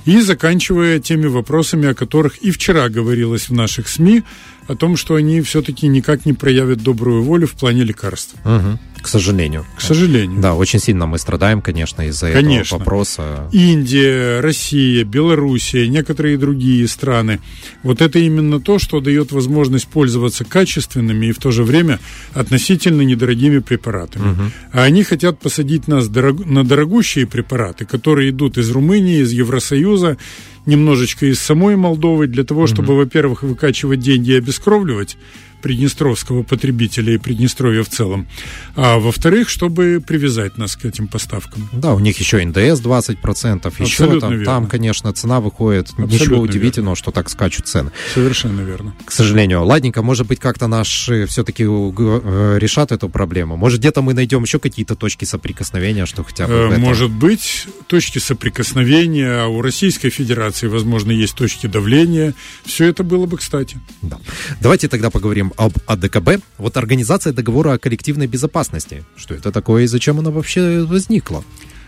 и 0.06 0.22
заканчивая 0.22 1.00
теми 1.00 1.28
вопросами, 1.28 1.88
о 1.88 1.94
которых 1.94 2.38
и 2.38 2.52
вчера 2.52 2.90
говорилось 2.90 3.50
в 3.50 3.54
наших 3.54 3.88
СМИ, 3.88 4.24
о 4.68 4.76
том, 4.76 4.98
что 4.98 5.16
они 5.16 5.42
все-таки 5.42 5.88
никак 5.88 6.26
не 6.26 6.34
проявят 6.34 6.84
добрую 6.84 7.24
волю 7.24 7.48
в 7.48 7.54
плане 7.54 7.84
лекарств. 7.84 8.36
Угу. 8.46 8.80
К 9.02 9.08
сожалению. 9.08 9.66
К 9.78 9.82
сожалению. 9.82 10.42
Да, 10.42 10.56
очень 10.56 10.80
сильно 10.80 11.06
мы 11.06 11.18
страдаем, 11.18 11.62
конечно, 11.62 12.02
из-за 12.08 12.32
конечно. 12.32 12.76
этого 12.76 12.80
вопроса. 12.80 13.50
Индия, 13.52 14.40
Россия, 14.42 15.04
Белоруссия, 15.04 15.88
некоторые 15.88 16.38
другие 16.38 16.88
страны. 16.88 17.40
Вот 17.84 18.02
это 18.02 18.20
именно 18.20 18.60
то, 18.60 18.80
что 18.80 19.00
дает 19.00 19.32
возможность 19.32 19.88
пользоваться 19.88 20.44
качественными 20.46 21.28
и 21.28 21.32
в 21.32 21.38
то 21.38 21.52
же 21.52 21.64
время 21.64 22.00
относительно 22.34 23.02
недорогими 23.02 23.60
препаратами. 23.60 24.32
Угу. 24.32 24.42
А 24.74 24.84
они 24.84 25.04
хотят 25.04 25.40
посадить 25.40 25.88
нас 25.88 26.08
дорог... 26.08 26.46
на 26.46 26.64
дорогущие 26.64 27.26
препараты, 27.26 27.86
которые 27.86 28.30
идут 28.30 28.58
из 28.58 28.70
Румынии, 28.70 29.22
из 29.22 29.32
Евросоюза, 29.32 30.18
немножечко 30.66 31.26
из 31.26 31.40
самой 31.40 31.76
Молдовы, 31.76 32.28
для 32.28 32.44
того, 32.44 32.68
чтобы, 32.68 32.94
угу. 32.94 33.04
во-первых, 33.04 33.44
выкачивать 33.44 34.00
деньги 34.00 34.32
и 34.32 34.38
обескровливать, 34.38 35.18
приднестровского 35.62 36.44
потребителя 36.44 37.14
и 37.14 37.18
Приднестровья 37.18 37.84
в 37.84 37.90
целом. 37.90 38.28
А 38.76 38.98
во-вторых, 38.98 39.50
чтобы 39.50 40.02
привязать 40.06 40.58
нас 40.58 40.76
к 40.76 40.86
этим 40.86 41.08
поставкам. 41.08 41.70
Да, 41.72 41.94
у 41.94 42.00
них 42.00 42.20
еще 42.20 42.44
НДС 42.44 42.82
20%, 42.82 43.74
еще 43.84 44.20
там, 44.20 44.44
там, 44.44 44.68
конечно, 44.68 45.12
цена 45.14 45.40
выходит. 45.40 45.90
Абсолютно 45.90 46.14
Ничего 46.14 46.40
удивительного, 46.40 46.96
верно. 46.96 46.96
что 46.96 47.12
так 47.12 47.30
скачут 47.30 47.68
цены. 47.68 47.92
Совершенно 48.14 48.62
верно. 48.62 48.96
К 49.06 49.12
сожалению. 49.12 49.64
Ладненько, 49.64 50.02
может 50.02 50.28
быть, 50.28 50.40
как-то 50.40 50.68
наши 50.68 51.26
все-таки 51.28 51.64
э, 51.64 52.58
решат 52.60 52.92
эту 52.92 53.10
проблему. 53.10 53.58
Может, 53.58 53.80
где-то 53.80 54.02
мы 54.02 54.14
найдем 54.14 54.44
еще 54.44 54.60
какие-то 54.60 54.96
точки 54.96 55.26
соприкосновения, 55.26 56.06
что 56.06 56.24
хотя 56.24 56.48
бы... 56.48 56.54
Э, 56.54 56.78
может 56.78 57.12
быть, 57.12 57.68
точки 57.88 58.20
соприкосновения, 58.20 59.44
а 59.44 59.48
у 59.48 59.62
Российской 59.62 60.10
Федерации, 60.10 60.68
возможно, 60.68 61.12
есть 61.12 61.36
точки 61.36 61.68
давления. 61.68 62.34
Все 62.66 62.86
это 62.86 63.04
было 63.04 63.26
бы 63.26 63.38
кстати. 63.38 63.80
Да. 64.02 64.18
Давайте 64.62 64.88
тогда 64.88 65.10
поговорим 65.50 65.54
об 65.58 65.74
АДКБ. 65.88 66.44
Вот 66.58 66.78
Организация 66.78 67.34
договора 67.34 67.74
о 67.74 67.78
коллективной 67.78 68.28
безопасности. 68.28 69.04
Что 69.16 69.36
это 69.36 69.52
такое 69.52 69.84
и 69.84 69.88
зачем 69.88 70.20
она 70.20 70.32
вообще 70.32 70.84
возникла? 70.84 71.44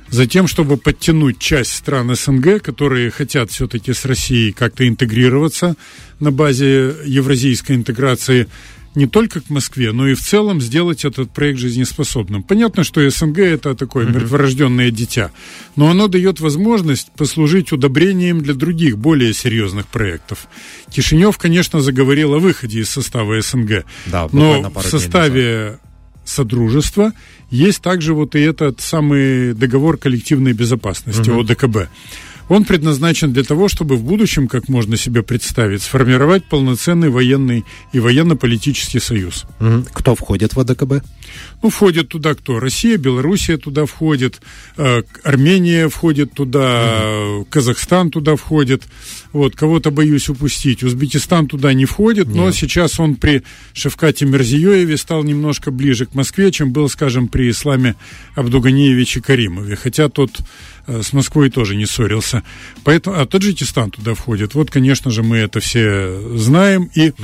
Затем, 0.10 0.48
чтобы 0.48 0.76
подтянуть 0.76 1.40
часть 1.40 1.72
стран 1.72 2.14
СНГ, 2.14 2.62
которые 2.62 3.12
хотят 3.12 3.50
все-таки 3.50 3.94
с 3.94 4.06
Россией 4.06 4.52
как-то 4.52 4.86
интегрироваться 4.86 5.76
на 6.20 6.32
базе 6.32 6.96
евразийской 7.06 7.78
интеграции, 7.78 8.48
не 8.96 9.08
только 9.08 9.42
к 9.42 9.50
Москве, 9.50 9.92
но 9.92 10.08
и 10.08 10.14
в 10.14 10.22
целом 10.22 10.62
сделать 10.62 11.06
этот 11.06 11.32
проект 11.32 11.60
жизнеспособным. 11.60 12.44
Понятно, 12.44 12.84
что 12.84 13.08
СНГ 13.10 13.40
это 13.40 13.76
такое 13.76 14.06
mm-hmm. 14.06 14.16
мертворожденное 14.16 14.92
дитя, 14.92 15.32
но 15.76 15.90
оно 15.90 16.08
дает 16.08 16.40
возможность 16.40 17.12
послужить 17.18 17.72
удобрением 17.72 18.42
для 18.42 18.54
других, 18.54 18.98
более 18.98 19.34
серьезных 19.34 19.88
проектов. 19.88 20.48
Кишинев, 20.90 21.38
конечно, 21.38 21.82
заговорил 21.82 22.34
о 22.34 22.40
выходе 22.40 22.80
из 22.80 22.90
состава 22.90 23.42
СНГ, 23.42 23.86
да, 24.08 24.28
но 24.32 24.70
в 24.70 24.82
составе 24.84 25.80
Содружества 26.24 27.14
есть 27.50 27.82
также 27.82 28.14
вот 28.14 28.36
и 28.36 28.40
этот 28.40 28.80
самый 28.80 29.54
договор 29.54 29.98
коллективной 29.98 30.54
безопасности, 30.54 31.30
mm-hmm. 31.30 31.52
ОДКБ. 31.52 31.90
Он 32.52 32.66
предназначен 32.66 33.32
для 33.32 33.44
того, 33.44 33.70
чтобы 33.70 33.96
в 33.96 34.04
будущем, 34.04 34.50
как 34.50 34.68
можно 34.68 34.98
себе 34.98 35.24
представить, 35.24 35.84
сформировать 35.84 36.44
полноценный 36.44 37.10
военный 37.10 37.64
и 37.94 38.00
военно-политический 38.02 39.00
союз. 39.00 39.46
Кто 39.94 40.16
входит 40.16 40.54
в 40.54 40.60
АДКБ? 40.60 40.96
Ну, 41.64 41.70
входит 41.70 42.10
туда 42.10 42.34
кто? 42.34 42.60
Россия, 42.60 42.98
Белоруссия 42.98 43.56
туда 43.56 43.86
входит, 43.86 44.42
э, 44.76 45.04
Армения 45.24 45.88
входит 45.88 46.34
туда, 46.34 47.38
угу. 47.38 47.48
Казахстан 47.50 48.12
туда 48.12 48.36
входит. 48.36 48.84
Вот, 49.32 49.56
кого-то 49.56 49.90
боюсь 49.90 50.28
упустить. 50.28 50.84
Узбекистан 50.84 51.48
туда 51.48 51.72
не 51.74 51.86
входит, 51.86 52.28
Нет. 52.28 52.36
но 52.36 52.52
сейчас 52.52 53.00
он 53.00 53.16
при 53.16 53.44
Шевкате 53.72 54.26
Мерзиёеве 54.26 54.98
стал 54.98 55.24
немножко 55.24 55.72
ближе 55.72 56.06
к 56.06 56.16
Москве, 56.16 56.52
чем 56.52 56.74
был, 56.74 56.90
скажем, 56.90 57.30
при 57.30 57.50
Исламе 57.50 57.96
Абдуганиевиче 58.36 59.22
Каримове. 59.22 59.78
Хотя 59.78 60.10
тот 60.10 60.32
с 61.02 61.14
Москвой 61.14 61.50
тоже 61.50 61.76
не 61.76 61.86
ссорился. 61.86 62.44
Поэтому, 62.84 63.20
а 63.20 63.26
Таджикистан 63.26 63.92
туда 63.92 64.14
входит. 64.14 64.54
Вот, 64.56 64.70
конечно 64.70 65.12
же, 65.12 65.24
мы 65.24 65.38
это 65.38 65.60
все 65.60 66.38
знаем. 66.38 66.90
И 66.96 67.10
угу. 67.10 67.18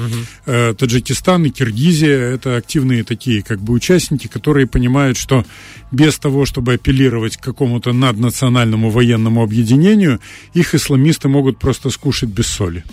э, 0.46 0.74
Таджикистан 0.78 1.46
и 1.46 1.50
Киргизия– 1.50 2.18
это 2.36 2.58
активные 2.58 3.04
такие 3.04 3.42
как 3.42 3.60
бы 3.60 3.74
участники, 3.74 4.28
которые 4.28 4.68
понимают, 4.68 5.18
что 5.18 5.46
без 5.92 6.18
того, 6.20 6.46
чтобы 6.46 6.74
апеллировать 6.74 7.38
к 7.38 7.42
какому-то 7.42 7.94
наднациональному 7.94 8.90
военному 8.90 9.44
объединению, 9.44 10.20
их 10.54 10.76
исламисты 10.76 11.28
могут 11.28 11.60
просто 11.60 11.90
скушать 11.90 12.30
без 12.30 12.48
соли. 12.48 12.84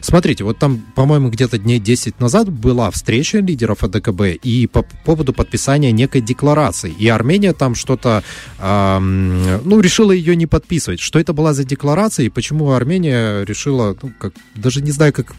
Смотрите, 0.00 0.44
вот 0.44 0.58
там, 0.58 0.82
по-моему, 0.94 1.30
где-то 1.30 1.58
дней 1.58 1.78
10 1.78 2.20
назад 2.20 2.50
была 2.50 2.90
встреча 2.90 3.38
лидеров 3.38 3.82
АДКБ 3.82 4.22
и 4.42 4.66
по 4.66 4.82
поводу 5.04 5.32
подписания 5.32 5.92
некой 5.92 6.20
декларации. 6.20 6.92
И 6.98 7.08
Армения 7.08 7.52
там 7.52 7.74
что-то, 7.74 8.22
э, 8.58 8.98
ну, 8.98 9.80
решила 9.80 10.13
ее 10.14 10.36
не 10.36 10.46
подписывать. 10.46 11.00
Что 11.00 11.18
это 11.18 11.32
была 11.32 11.52
за 11.54 11.64
декларация 11.64 12.26
и 12.26 12.30
почему 12.30 12.72
Армения 12.72 13.44
решила, 13.44 13.96
ну, 14.00 14.12
как, 14.18 14.32
даже 14.54 14.82
не 14.82 14.90
знаю, 14.90 15.12
как 15.12 15.34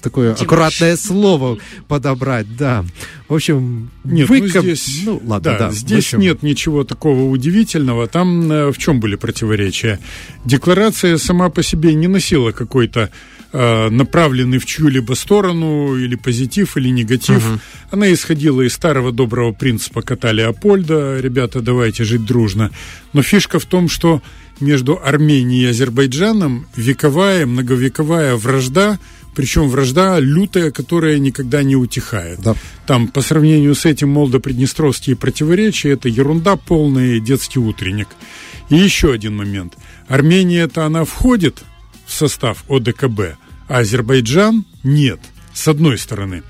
такое 0.00 0.28
Димаш. 0.28 0.42
аккуратное 0.42 0.96
слово 0.96 1.58
подобрать, 1.86 2.56
да. 2.56 2.84
В 3.28 3.34
общем, 3.34 3.90
нет, 4.04 4.28
выкоп... 4.28 4.54
ну, 4.54 4.60
здесь, 4.60 5.02
ну 5.04 5.22
ладно, 5.24 5.52
да, 5.52 5.58
да. 5.58 5.70
Здесь 5.70 6.06
общем... 6.06 6.20
нет 6.20 6.42
ничего 6.42 6.84
такого 6.84 7.28
удивительного. 7.28 8.06
Там 8.06 8.50
э, 8.50 8.72
в 8.72 8.78
чем 8.78 9.00
были 9.00 9.16
противоречия? 9.16 10.00
Декларация 10.44 11.18
сама 11.18 11.50
по 11.50 11.62
себе 11.62 11.94
не 11.94 12.06
носила 12.06 12.52
какой-то 12.52 13.10
э, 13.52 13.90
направленный 13.90 14.58
в 14.58 14.64
чью-либо 14.64 15.12
сторону 15.12 15.96
или 15.96 16.14
позитив, 16.16 16.76
или 16.76 16.88
негатив. 16.88 17.46
Угу. 17.46 17.60
Она 17.90 18.12
исходила 18.12 18.62
из 18.62 18.72
старого 18.72 19.12
доброго 19.12 19.52
принципа 19.52 20.02
кота 20.02 20.32
Леопольда. 20.32 21.20
Ребята, 21.20 21.60
давайте 21.60 22.04
жить 22.04 22.24
дружно. 22.24 22.70
Но 23.12 23.22
фишка 23.22 23.58
в 23.58 23.66
том, 23.66 23.88
что 23.88 24.22
между 24.60 25.00
Арменией 25.02 25.66
и 25.66 25.70
Азербайджаном 25.70 26.66
вековая, 26.76 27.46
многовековая 27.46 28.36
вражда– 28.36 28.98
причем 29.34 29.68
вражда 29.68 30.18
лютая, 30.18 30.70
которая 30.70 31.18
никогда 31.18 31.62
не 31.62 31.76
утихает. 31.76 32.40
Да. 32.40 32.54
Там 32.86 33.08
по 33.08 33.20
сравнению 33.20 33.74
с 33.74 33.84
этим 33.84 34.08
молдо-приднестровские 34.10 35.16
противоречия 35.16 35.90
это 35.90 36.08
ерунда 36.08 36.56
полная, 36.56 37.20
детский 37.20 37.58
утренник. 37.58 38.08
И 38.68 38.76
еще 38.76 39.12
один 39.12 39.36
момент. 39.36 39.74
Армения-то 40.08 40.84
она 40.84 41.04
входит 41.04 41.62
в 42.06 42.12
состав 42.12 42.64
ОДКБ, 42.68 43.20
а 43.68 43.78
Азербайджан 43.78 44.64
нет, 44.82 45.20
с 45.52 45.68
одной 45.68 45.98
стороны. 45.98 46.42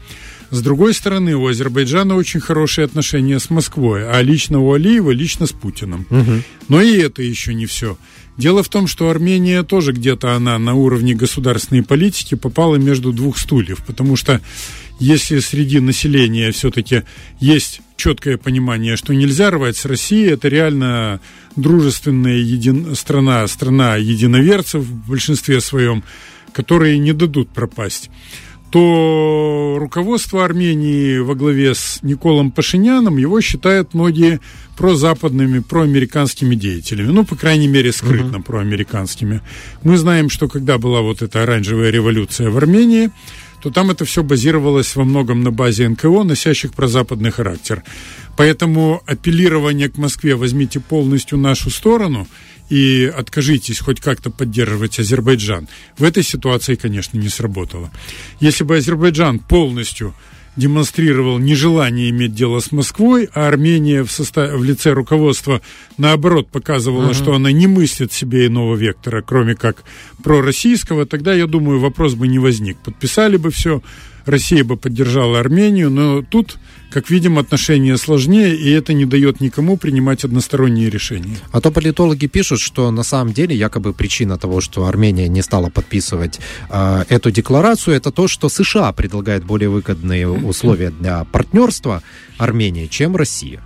С 0.51 0.63
другой 0.63 0.95
стороны, 0.95 1.35
у 1.37 1.47
Азербайджана 1.47 2.15
очень 2.15 2.41
хорошие 2.41 2.87
отношения 2.87 3.39
с 3.39 3.51
Москвой, 3.51 4.09
а 4.11 4.21
лично 4.23 4.61
у 4.61 4.73
Алиева 4.73 5.11
лично 5.11 5.47
с 5.47 5.53
Путиным. 5.53 6.07
Угу. 6.09 6.43
Но 6.69 6.81
и 6.81 6.97
это 6.97 7.23
еще 7.23 7.53
не 7.53 7.67
все. 7.67 7.99
Дело 8.39 8.63
в 8.63 8.69
том, 8.69 8.87
что 8.87 9.11
Армения 9.11 9.65
тоже 9.65 9.93
где-то 9.93 10.37
она 10.37 10.57
на 10.61 10.75
уровне 10.75 11.13
государственной 11.13 11.83
политики 11.83 12.37
попала 12.37 12.77
между 12.77 13.13
двух 13.13 13.37
стульев, 13.37 13.85
потому 13.85 14.15
что 14.15 14.41
если 15.01 15.41
среди 15.41 15.81
населения 15.81 16.53
все-таки 16.53 17.03
есть 17.41 17.81
четкое 17.97 18.37
понимание, 18.37 18.97
что 18.97 19.13
нельзя 19.13 19.51
рвать 19.51 19.77
с 19.77 19.85
Россией, 19.85 20.31
это 20.31 20.47
реально 20.47 21.21
дружественная 21.57 22.37
един... 22.37 22.95
страна, 22.95 23.45
страна 23.49 23.97
единоверцев 23.97 24.83
в 24.83 25.09
большинстве 25.09 25.61
своем, 25.61 26.05
которые 26.53 26.97
не 26.99 27.13
дадут 27.13 27.49
пропасть 27.49 28.09
то 28.71 29.77
руководство 29.79 30.45
Армении 30.45 31.19
во 31.19 31.35
главе 31.35 31.75
с 31.75 32.01
Николом 32.03 32.51
Пашиняном 32.51 33.17
его 33.17 33.41
считают 33.41 33.95
многие 33.95 34.41
прозападными, 34.77 35.61
проамериканскими 35.61 36.55
деятелями. 36.55 37.09
Ну, 37.09 37.25
по 37.25 37.37
крайней 37.37 37.69
мере, 37.69 37.93
скрытно 37.93 38.37
uh-huh. 38.37 38.43
проамериканскими. 38.43 39.41
Мы 39.83 39.97
знаем, 39.97 40.31
что 40.31 40.49
когда 40.49 40.79
была 40.79 41.01
вот 41.01 41.23
эта 41.23 41.43
оранжевая 41.43 41.91
революция 41.91 42.51
в 42.51 42.57
Армении, 42.57 43.11
то 43.63 43.71
там 43.71 43.91
это 43.91 44.05
все 44.05 44.23
базировалось 44.23 44.95
во 44.95 45.05
многом 45.05 45.43
на 45.43 45.51
базе 45.51 45.89
НКО, 45.89 46.23
носящих 46.23 46.75
прозападный 46.75 47.31
характер. 47.31 47.83
Поэтому 48.37 49.03
апеллирование 49.07 49.89
к 49.89 49.99
Москве 49.99 50.37
«возьмите 50.37 50.79
полностью 50.79 51.39
нашу 51.39 51.71
сторону» 51.71 52.29
и 52.69 53.13
откажитесь 53.15 53.81
хоть 53.81 54.01
как-то 54.01 54.31
поддерживать 54.31 54.99
Азербайджан, 54.99 55.69
в 55.97 56.05
этой 56.05 56.23
ситуации, 56.23 56.75
конечно, 56.75 57.19
не 57.19 57.29
сработало. 57.29 57.91
Если 58.41 58.65
бы 58.65 58.77
Азербайджан 58.77 59.39
полностью 59.39 60.15
демонстрировал 60.59 61.39
нежелание 61.39 62.11
иметь 62.11 62.35
дело 62.35 62.59
с 62.59 62.73
Москвой, 62.73 63.29
а 63.33 63.47
Армения 63.47 64.03
в, 64.03 64.11
состав... 64.11 64.53
в 64.53 64.65
лице 64.65 64.93
руководства, 64.93 65.63
наоборот, 65.99 66.49
показывала, 66.51 67.11
uh-huh. 67.11 67.15
что 67.15 67.35
она 67.35 67.53
не 67.53 67.69
мыслит 67.69 68.13
себе 68.13 68.49
иного 68.49 68.75
вектора, 68.75 69.23
кроме 69.23 69.55
как 69.55 69.85
пророссийского, 70.25 71.07
тогда, 71.07 71.33
я 71.33 71.47
думаю, 71.47 71.79
вопрос 71.79 72.15
бы 72.15 72.27
не 72.27 72.41
возник. 72.41 72.77
Подписали 72.79 73.37
бы 73.37 73.53
все, 73.53 73.83
Россия 74.29 74.65
бы 74.65 74.77
поддержала 74.77 75.41
Армению, 75.41 75.91
но 75.91 76.23
тут, 76.23 76.59
как 76.91 77.11
видим, 77.11 77.39
отношения 77.39 77.97
сложнее, 77.97 78.55
и 78.55 78.71
это 78.71 78.93
не 78.93 79.05
дает 79.05 79.41
никому 79.41 79.77
принимать 79.77 80.25
односторонние 80.25 80.91
решения. 80.91 81.37
А 81.53 81.61
то 81.61 81.71
политологи 81.71 82.27
пишут, 82.27 82.61
что 82.61 82.91
на 82.91 83.03
самом 83.03 83.33
деле 83.33 83.57
якобы 83.57 83.93
причина 83.93 84.39
того, 84.39 84.61
что 84.61 84.87
Армения 84.87 85.29
не 85.29 85.43
стала 85.43 85.71
подписывать 85.71 86.41
э, 86.71 87.05
эту 87.09 87.31
декларацию, 87.31 87.97
это 87.97 88.11
то, 88.11 88.29
что 88.29 88.49
США 88.49 88.93
предлагает 88.93 89.45
более 89.45 89.69
выгодные 89.69 90.29
условия 90.29 90.91
для 90.91 91.25
партнерства 91.25 92.03
Армении, 92.39 92.87
чем 92.87 93.17
Россия. 93.17 93.63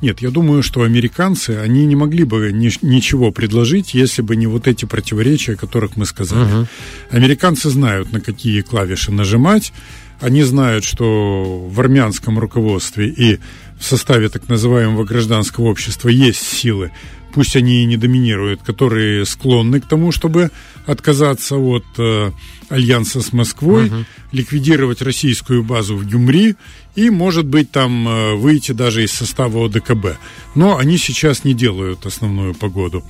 Нет, 0.00 0.20
я 0.20 0.30
думаю, 0.30 0.62
что 0.62 0.82
американцы, 0.82 1.50
они 1.50 1.84
не 1.84 1.94
могли 1.94 2.24
бы 2.24 2.50
ни, 2.52 2.70
ничего 2.84 3.30
предложить, 3.32 3.92
если 3.92 4.22
бы 4.22 4.34
не 4.34 4.46
вот 4.46 4.66
эти 4.66 4.86
противоречия, 4.86 5.52
о 5.52 5.56
которых 5.56 5.96
мы 5.96 6.06
сказали. 6.06 6.50
Uh-huh. 6.50 6.66
Американцы 7.10 7.68
знают, 7.68 8.12
на 8.12 8.20
какие 8.20 8.62
клавиши 8.62 9.12
нажимать, 9.12 9.72
они 10.20 10.42
знают, 10.42 10.84
что 10.84 11.66
в 11.68 11.80
армянском 11.80 12.38
руководстве 12.38 13.08
и 13.08 13.40
в 13.78 13.84
составе 13.84 14.28
так 14.28 14.48
называемого 14.48 15.04
гражданского 15.04 15.66
общества 15.66 16.08
есть 16.08 16.42
силы, 16.42 16.92
пусть 17.32 17.56
они 17.56 17.82
и 17.82 17.86
не 17.86 17.96
доминируют, 17.96 18.62
которые 18.62 19.24
склонны 19.26 19.80
к 19.80 19.86
тому, 19.86 20.12
чтобы 20.12 20.50
отказаться 20.86 21.56
от 21.56 21.84
э, 21.98 22.32
альянса 22.68 23.20
с 23.20 23.32
Москвой, 23.32 23.86
угу. 23.86 24.04
ликвидировать 24.32 25.02
российскую 25.02 25.62
базу 25.62 25.96
в 25.96 26.06
Гюмри 26.06 26.56
и, 26.96 27.10
может 27.10 27.46
быть, 27.46 27.70
там 27.70 28.08
э, 28.08 28.34
выйти 28.34 28.72
даже 28.72 29.04
из 29.04 29.12
состава 29.12 29.66
ОДКБ. 29.66 30.18
Но 30.54 30.76
они 30.76 30.98
сейчас 30.98 31.44
не 31.44 31.54
делают 31.54 32.06
основную 32.06 32.54
погоду. 32.54 33.04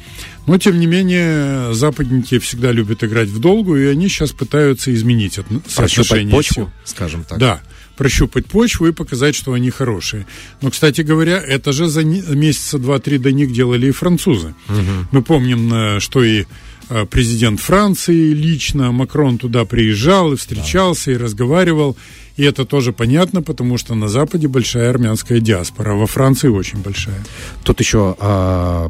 Но, 0.47 0.59
тем 0.59 0.79
не 0.79 0.87
менее, 0.87 1.73
западники 1.75 2.39
всегда 2.39 2.73
любят 2.73 3.05
играть 3.05 3.29
в 3.29 3.41
долгу, 3.41 3.77
и 3.77 3.87
они 3.87 4.09
сейчас 4.09 4.33
пытаются 4.33 4.93
изменить 4.95 5.39
соотношение 5.69 6.35
почву, 6.35 6.55
сил. 6.55 6.71
скажем 6.85 7.25
так. 7.25 7.39
Да 7.39 7.61
прощупать 8.01 8.47
почву 8.47 8.87
и 8.87 8.93
показать, 8.93 9.35
что 9.35 9.53
они 9.53 9.69
хорошие. 9.69 10.25
Но, 10.63 10.71
кстати 10.71 11.03
говоря, 11.03 11.37
это 11.37 11.71
же 11.73 11.87
за 11.87 12.03
месяца 12.03 12.79
два-три 12.79 13.19
до 13.19 13.31
них 13.31 13.53
делали 13.53 13.89
и 13.89 13.91
французы. 13.91 14.55
Угу. 14.71 15.09
Мы 15.13 15.23
помним, 15.23 15.75
э, 15.75 16.01
что 16.01 16.25
и 16.25 16.47
э, 16.89 17.05
президент 17.05 17.61
Франции 17.61 18.33
лично, 18.33 18.91
Макрон 18.91 19.37
туда 19.37 19.67
приезжал 19.67 20.33
и 20.33 20.37
встречался, 20.37 21.11
да. 21.11 21.13
и 21.13 21.17
разговаривал. 21.19 21.95
И 22.39 22.43
это 22.43 22.65
тоже 22.65 22.93
понятно, 22.95 23.43
потому 23.43 23.77
что 23.77 23.95
на 23.95 24.09
Западе 24.09 24.49
большая 24.49 24.89
армянская 24.89 25.41
диаспора, 25.41 25.93
а 25.93 25.97
во 25.97 26.07
Франции 26.07 26.49
очень 26.49 26.79
большая. 26.79 27.23
Тут 27.65 27.81
еще 27.81 28.17
а, 28.19 28.89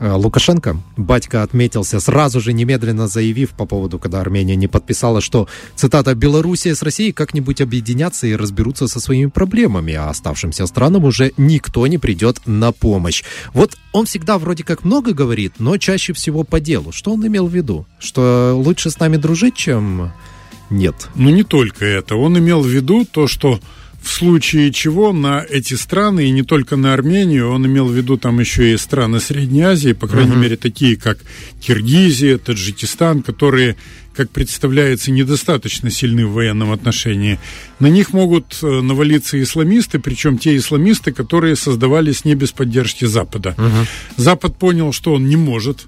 Лукашенко, 0.00 0.76
батька 0.96 1.42
отметился, 1.42 1.98
сразу 2.00 2.40
же 2.40 2.52
немедленно 2.52 3.08
заявив 3.08 3.50
по 3.50 3.66
поводу, 3.66 3.98
когда 3.98 4.20
Армения 4.20 4.56
не 4.56 4.68
подписала, 4.68 5.20
что, 5.20 5.48
цитата, 5.74 6.14
«Белоруссия 6.14 6.74
с 6.74 6.82
Россией 6.82 7.12
как-нибудь 7.12 7.60
объединятся 7.60 8.26
и 8.26 8.36
разберутся 8.36 8.86
со 8.86 9.00
своими 9.00 9.28
проблемами, 9.28 9.94
а 9.94 10.08
оставшимся 10.08 10.66
странам 10.66 11.04
уже 11.04 11.32
никто 11.36 11.86
не 11.86 11.98
придет 11.98 12.40
на 12.46 12.72
помощь». 12.72 13.24
Вот 13.52 13.76
он 13.92 14.06
всегда 14.06 14.38
вроде 14.38 14.62
как 14.64 14.84
много 14.84 15.12
говорит, 15.12 15.54
но 15.58 15.76
чаще 15.78 16.12
всего 16.12 16.44
по 16.44 16.60
делу. 16.60 16.92
Что 16.92 17.12
он 17.14 17.26
имел 17.26 17.46
в 17.46 17.54
виду? 17.54 17.86
Что 17.98 18.54
лучше 18.54 18.90
с 18.90 19.00
нами 19.00 19.16
дружить, 19.16 19.54
чем 19.54 20.12
нет? 20.70 21.08
Ну, 21.14 21.30
не 21.30 21.42
только 21.42 21.84
это. 21.84 22.16
Он 22.16 22.38
имел 22.38 22.60
в 22.60 22.68
виду 22.68 23.04
то, 23.04 23.26
что 23.26 23.60
в 24.08 24.10
случае 24.10 24.72
чего 24.72 25.12
на 25.12 25.44
эти 25.46 25.74
страны, 25.74 26.28
и 26.28 26.30
не 26.30 26.42
только 26.42 26.76
на 26.76 26.94
Армению, 26.94 27.50
он 27.50 27.66
имел 27.66 27.88
в 27.88 27.94
виду 27.94 28.16
там 28.16 28.40
еще 28.40 28.72
и 28.72 28.78
страны 28.78 29.20
Средней 29.20 29.60
Азии, 29.60 29.92
по 29.92 30.08
крайней 30.08 30.32
uh-huh. 30.32 30.38
мере, 30.38 30.56
такие 30.56 30.96
как 30.96 31.18
Киргизия, 31.60 32.38
Таджикистан, 32.38 33.22
которые, 33.22 33.76
как 34.14 34.30
представляется, 34.30 35.10
недостаточно 35.10 35.90
сильны 35.90 36.24
в 36.26 36.32
военном 36.32 36.72
отношении. 36.72 37.38
На 37.80 37.88
них 37.88 38.14
могут 38.14 38.58
э, 38.62 38.80
навалиться 38.80 39.40
исламисты, 39.42 39.98
причем 39.98 40.38
те 40.38 40.56
исламисты, 40.56 41.12
которые 41.12 41.54
создавались 41.54 42.24
не 42.24 42.34
без 42.34 42.50
поддержки 42.52 43.04
Запада. 43.04 43.54
Uh-huh. 43.58 43.86
Запад 44.16 44.56
понял, 44.56 44.94
что 44.94 45.12
он 45.12 45.28
не 45.28 45.36
может 45.36 45.86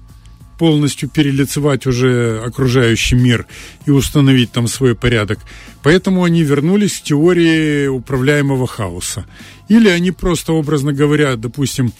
полностью 0.61 1.09
перелицевать 1.09 1.87
уже 1.87 2.39
окружающий 2.45 3.15
мир 3.15 3.47
и 3.87 3.91
установить 3.91 4.51
там 4.51 4.67
свой 4.67 4.93
порядок. 4.93 5.39
Поэтому 5.81 6.23
они 6.23 6.43
вернулись 6.43 6.99
к 6.99 7.03
теории 7.03 7.87
управляемого 7.87 8.67
хаоса. 8.67 9.25
Или 9.69 9.89
они 9.89 10.11
просто, 10.11 10.53
образно 10.53 10.93
говоря, 10.93 11.35
допустим, 11.35 11.91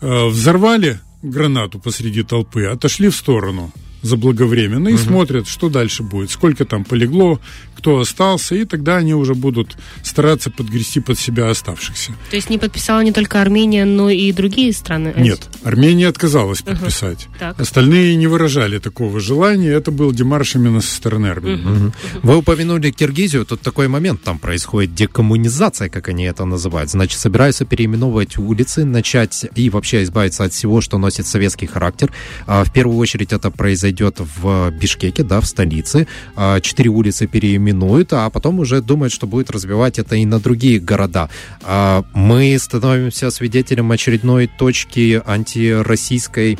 э, 0.00 0.26
взорвали 0.28 1.00
гранату 1.22 1.80
посреди 1.80 2.22
толпы, 2.22 2.66
отошли 2.66 3.08
в 3.08 3.16
сторону 3.16 3.72
заблаговременно 4.02 4.90
и 4.90 4.94
угу. 4.94 5.02
смотрят, 5.02 5.48
что 5.48 5.68
дальше 5.68 6.04
будет, 6.04 6.30
сколько 6.30 6.64
там 6.64 6.84
полегло, 6.84 7.40
кто 7.84 8.00
остался, 8.00 8.54
и 8.54 8.64
тогда 8.64 8.96
они 8.96 9.12
уже 9.12 9.34
будут 9.34 9.76
стараться 10.02 10.50
подгрести 10.50 11.00
под 11.00 11.18
себя 11.18 11.50
оставшихся. 11.50 12.12
То 12.30 12.36
есть 12.36 12.48
не 12.48 12.56
подписала 12.56 13.00
не 13.04 13.12
только 13.12 13.42
Армения, 13.42 13.84
но 13.84 14.08
и 14.08 14.32
другие 14.32 14.72
страны? 14.72 15.12
Нет, 15.18 15.50
Армения 15.64 16.08
отказалась 16.08 16.62
подписать. 16.62 17.28
Угу. 17.38 17.56
Остальные 17.58 18.16
не 18.16 18.26
выражали 18.26 18.78
такого 18.78 19.20
желания, 19.20 19.68
это 19.68 19.90
был 19.90 20.12
демарш 20.12 20.54
именно 20.54 20.80
со 20.80 20.96
стороны 20.96 21.26
Армении. 21.26 21.60
Угу. 21.60 21.92
Вы 22.22 22.36
упомянули 22.38 22.90
Киргизию, 22.90 23.44
тут 23.44 23.60
такой 23.60 23.88
момент, 23.88 24.22
там 24.22 24.38
происходит 24.38 24.94
декоммунизация, 24.94 25.90
как 25.90 26.08
они 26.08 26.24
это 26.24 26.46
называют. 26.46 26.90
Значит, 26.90 27.18
собираются 27.18 27.66
переименовывать 27.66 28.38
улицы, 28.38 28.86
начать 28.86 29.44
и 29.54 29.68
вообще 29.68 30.04
избавиться 30.04 30.44
от 30.44 30.54
всего, 30.54 30.80
что 30.80 30.96
носит 30.96 31.26
советский 31.26 31.66
характер. 31.66 32.10
А, 32.46 32.64
в 32.64 32.72
первую 32.72 32.96
очередь 32.96 33.34
это 33.34 33.50
произойдет 33.50 34.20
в 34.20 34.70
Бишкеке, 34.70 35.22
да, 35.22 35.42
в 35.42 35.46
столице. 35.46 36.06
А, 36.34 36.62
четыре 36.62 36.88
улицы 36.88 37.26
переименуют, 37.74 38.12
а 38.12 38.30
потом 38.30 38.60
уже 38.60 38.80
думают, 38.80 39.12
что 39.12 39.26
будет 39.26 39.50
развивать 39.50 39.98
это 39.98 40.16
и 40.16 40.24
на 40.24 40.38
другие 40.38 40.78
города. 40.78 41.28
А, 41.62 42.04
мы 42.12 42.56
становимся 42.58 43.30
свидетелем 43.30 43.90
очередной 43.90 44.46
точки 44.46 45.22
антироссийской 45.24 46.58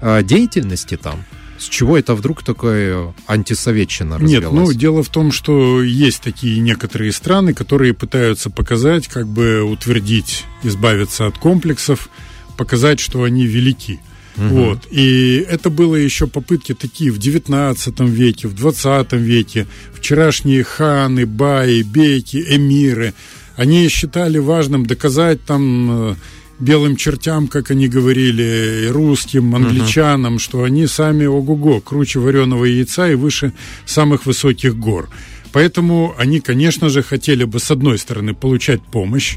а, 0.00 0.22
деятельности 0.22 0.96
там. 0.96 1.24
С 1.58 1.68
чего 1.68 1.96
это 1.96 2.16
вдруг 2.16 2.42
такое 2.42 3.14
антисоветчина 3.28 4.18
развелась? 4.18 4.42
Нет, 4.42 4.52
ну, 4.52 4.72
дело 4.72 5.04
в 5.04 5.08
том, 5.08 5.30
что 5.30 5.80
есть 5.82 6.20
такие 6.20 6.58
некоторые 6.60 7.12
страны, 7.12 7.54
которые 7.54 7.94
пытаются 7.94 8.50
показать, 8.50 9.06
как 9.06 9.28
бы 9.28 9.62
утвердить, 9.62 10.44
избавиться 10.64 11.26
от 11.26 11.38
комплексов, 11.38 12.08
показать, 12.56 12.98
что 12.98 13.22
они 13.22 13.46
велики. 13.46 14.00
Угу. 14.36 14.46
Вот. 14.46 14.78
И 14.90 15.44
это 15.48 15.70
было 15.70 15.96
еще 15.96 16.26
попытки 16.26 16.74
такие 16.74 17.10
в 17.10 17.18
19 17.18 18.00
веке, 18.00 18.48
в 18.48 18.54
20 18.54 19.12
веке. 19.12 19.66
Вчерашние 19.94 20.64
ханы, 20.64 21.26
баи, 21.26 21.82
бейки, 21.82 22.44
эмиры, 22.48 23.14
они 23.56 23.88
считали 23.88 24.38
важным 24.38 24.86
доказать 24.86 25.44
там 25.44 26.10
э, 26.10 26.14
белым 26.58 26.96
чертям, 26.96 27.48
как 27.48 27.70
они 27.70 27.88
говорили, 27.88 28.88
русским, 28.90 29.54
англичанам, 29.54 30.36
uh 30.36 30.38
что 30.38 30.62
они 30.62 30.86
сами 30.86 31.26
ого-го, 31.26 31.80
круче 31.80 32.18
вареного 32.18 32.64
яйца 32.64 33.10
и 33.10 33.14
выше 33.14 33.52
самых 33.84 34.26
высоких 34.26 34.76
гор. 34.76 35.08
Поэтому 35.52 36.14
они, 36.16 36.40
конечно 36.40 36.88
же, 36.88 37.02
хотели 37.02 37.44
бы, 37.44 37.58
с 37.58 37.70
одной 37.70 37.98
стороны, 37.98 38.32
получать 38.32 38.80
помощь, 38.80 39.36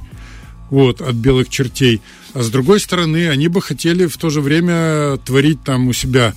вот, 0.69 1.01
от 1.01 1.15
белых 1.15 1.49
чертей. 1.49 2.01
А 2.34 2.41
с 2.41 2.49
другой 2.49 2.80
стороны, 2.80 3.30
они 3.30 3.47
бы 3.47 3.62
хотели 3.62 4.06
в 4.06 4.17
то 4.17 4.30
же 4.30 4.41
время 4.41 5.17
творить 5.17 5.63
там 5.63 5.88
у 5.88 5.93
себя 5.93 6.34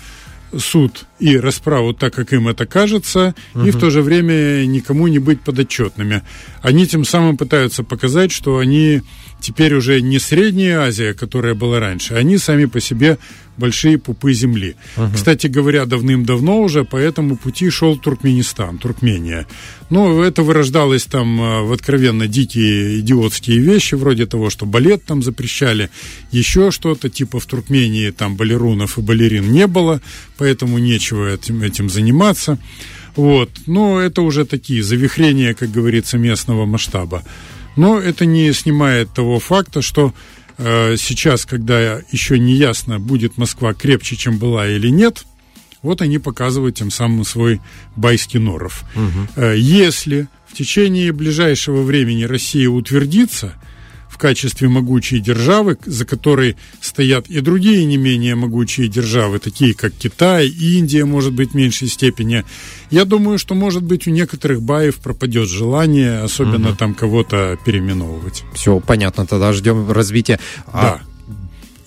суд 0.57 1.07
и 1.20 1.37
расправу 1.37 1.92
так, 1.94 2.14
как 2.14 2.33
им 2.33 2.48
это 2.48 2.66
кажется, 2.66 3.35
угу. 3.54 3.66
и 3.66 3.70
в 3.70 3.78
то 3.78 3.90
же 3.90 4.02
время 4.02 4.64
никому 4.66 5.09
не 5.09 5.18
быть 5.18 5.40
подотчетными. 5.40 6.22
Они 6.62 6.87
тем 6.87 7.04
самым 7.04 7.37
пытаются 7.37 7.85
показать, 7.85 8.33
что 8.33 8.59
они 8.59 9.02
теперь 9.40 9.74
уже 9.74 10.00
не 10.00 10.18
Средняя 10.18 10.81
Азия, 10.81 11.14
которая 11.14 11.54
была 11.54 11.81
раньше, 11.81 12.14
они 12.14 12.38
сами 12.38 12.64
по 12.66 12.81
себе 12.81 13.18
большие 13.57 13.98
пупы 13.98 14.33
земли. 14.33 14.76
Угу. 14.96 15.14
Кстати 15.14 15.48
говоря, 15.48 15.85
давным-давно 15.85 16.61
уже 16.61 16.85
по 16.85 16.96
этому 16.96 17.37
пути 17.37 17.70
шел 17.70 17.96
Туркменистан, 17.96 18.78
Туркмения. 18.78 19.46
Но 19.90 20.22
это 20.22 20.42
вырождалось 20.42 21.04
там 21.04 21.40
э, 21.40 21.62
в 21.62 21.72
откровенно 21.72 22.28
дикие 22.28 23.00
идиотские 23.00 23.59
вещи, 23.59 23.96
вроде 23.96 24.26
того, 24.26 24.50
что 24.50 24.64
балет 24.66 25.04
там 25.04 25.22
запрещали, 25.22 25.90
еще 26.31 26.70
что-то, 26.70 27.09
типа 27.09 27.40
в 27.40 27.46
Туркмении 27.46 28.11
там 28.11 28.37
балерунов 28.37 28.98
и 28.98 29.00
балерин 29.00 29.50
не 29.50 29.66
было, 29.66 30.00
поэтому 30.37 30.78
нечего 30.78 31.08
этим, 31.16 31.62
этим 31.62 31.88
заниматься. 31.90 32.59
Вот. 33.16 33.51
Но 33.66 34.01
это 34.01 34.23
уже 34.23 34.44
такие 34.44 34.83
завихрения, 34.83 35.55
как 35.55 35.71
говорится, 35.71 36.18
местного 36.18 36.66
масштаба. 36.66 37.23
Но 37.77 37.99
это 37.99 38.27
не 38.27 38.53
снимает 38.53 39.12
того 39.14 39.38
факта, 39.40 39.83
что 39.83 40.12
э, 40.59 40.97
сейчас, 40.99 41.44
когда 41.47 42.01
еще 42.12 42.38
не 42.38 42.55
ясно, 42.55 42.99
будет 42.99 43.38
Москва 43.38 43.75
крепче, 43.75 44.16
чем 44.16 44.38
была 44.38 44.68
или 44.68 44.88
нет, 44.88 45.25
Вот 45.83 46.03
они 46.03 46.18
показывают 46.18 46.77
тем 46.77 46.90
самым 46.90 47.25
свой 47.25 47.61
байский 47.97 48.40
норов. 48.40 48.85
Угу. 48.94 49.42
Если 49.55 50.29
в 50.49 50.55
течение 50.57 51.12
ближайшего 51.12 51.83
времени 51.83 52.25
Россия 52.25 52.68
утвердится 52.68 53.55
в 54.18 54.20
качестве 54.20 54.68
могучей 54.68 55.20
державы, 55.20 55.78
за 55.87 56.04
которой 56.04 56.57
стоят 56.81 57.28
и 57.28 57.40
другие 57.40 57.85
не 57.85 57.96
менее 57.96 58.35
могучие 58.35 58.88
державы, 58.88 59.38
такие 59.38 59.74
как 59.74 59.92
Китай, 59.92 60.48
Индия, 60.48 61.04
может 61.04 61.33
быть, 61.33 61.52
в 61.52 61.54
меньшей 61.54 61.87
степени, 61.87 62.44
я 62.90 63.04
думаю, 63.04 63.38
что, 63.38 63.54
может 63.54 63.85
быть, 63.85 64.09
у 64.09 64.11
некоторых 64.11 64.61
баев 64.61 64.96
пропадет 64.96 65.48
желание, 65.48 66.18
особенно 66.18 66.70
угу. 66.70 66.76
там 66.76 66.94
кого-то 66.94 67.59
переименовывать. 67.64 68.42
Все 68.54 68.81
понятно, 68.81 69.24
тогда 69.24 69.52
ждем 69.52 69.88
развития. 69.92 70.40
А 70.66 70.83
да. 70.83 71.00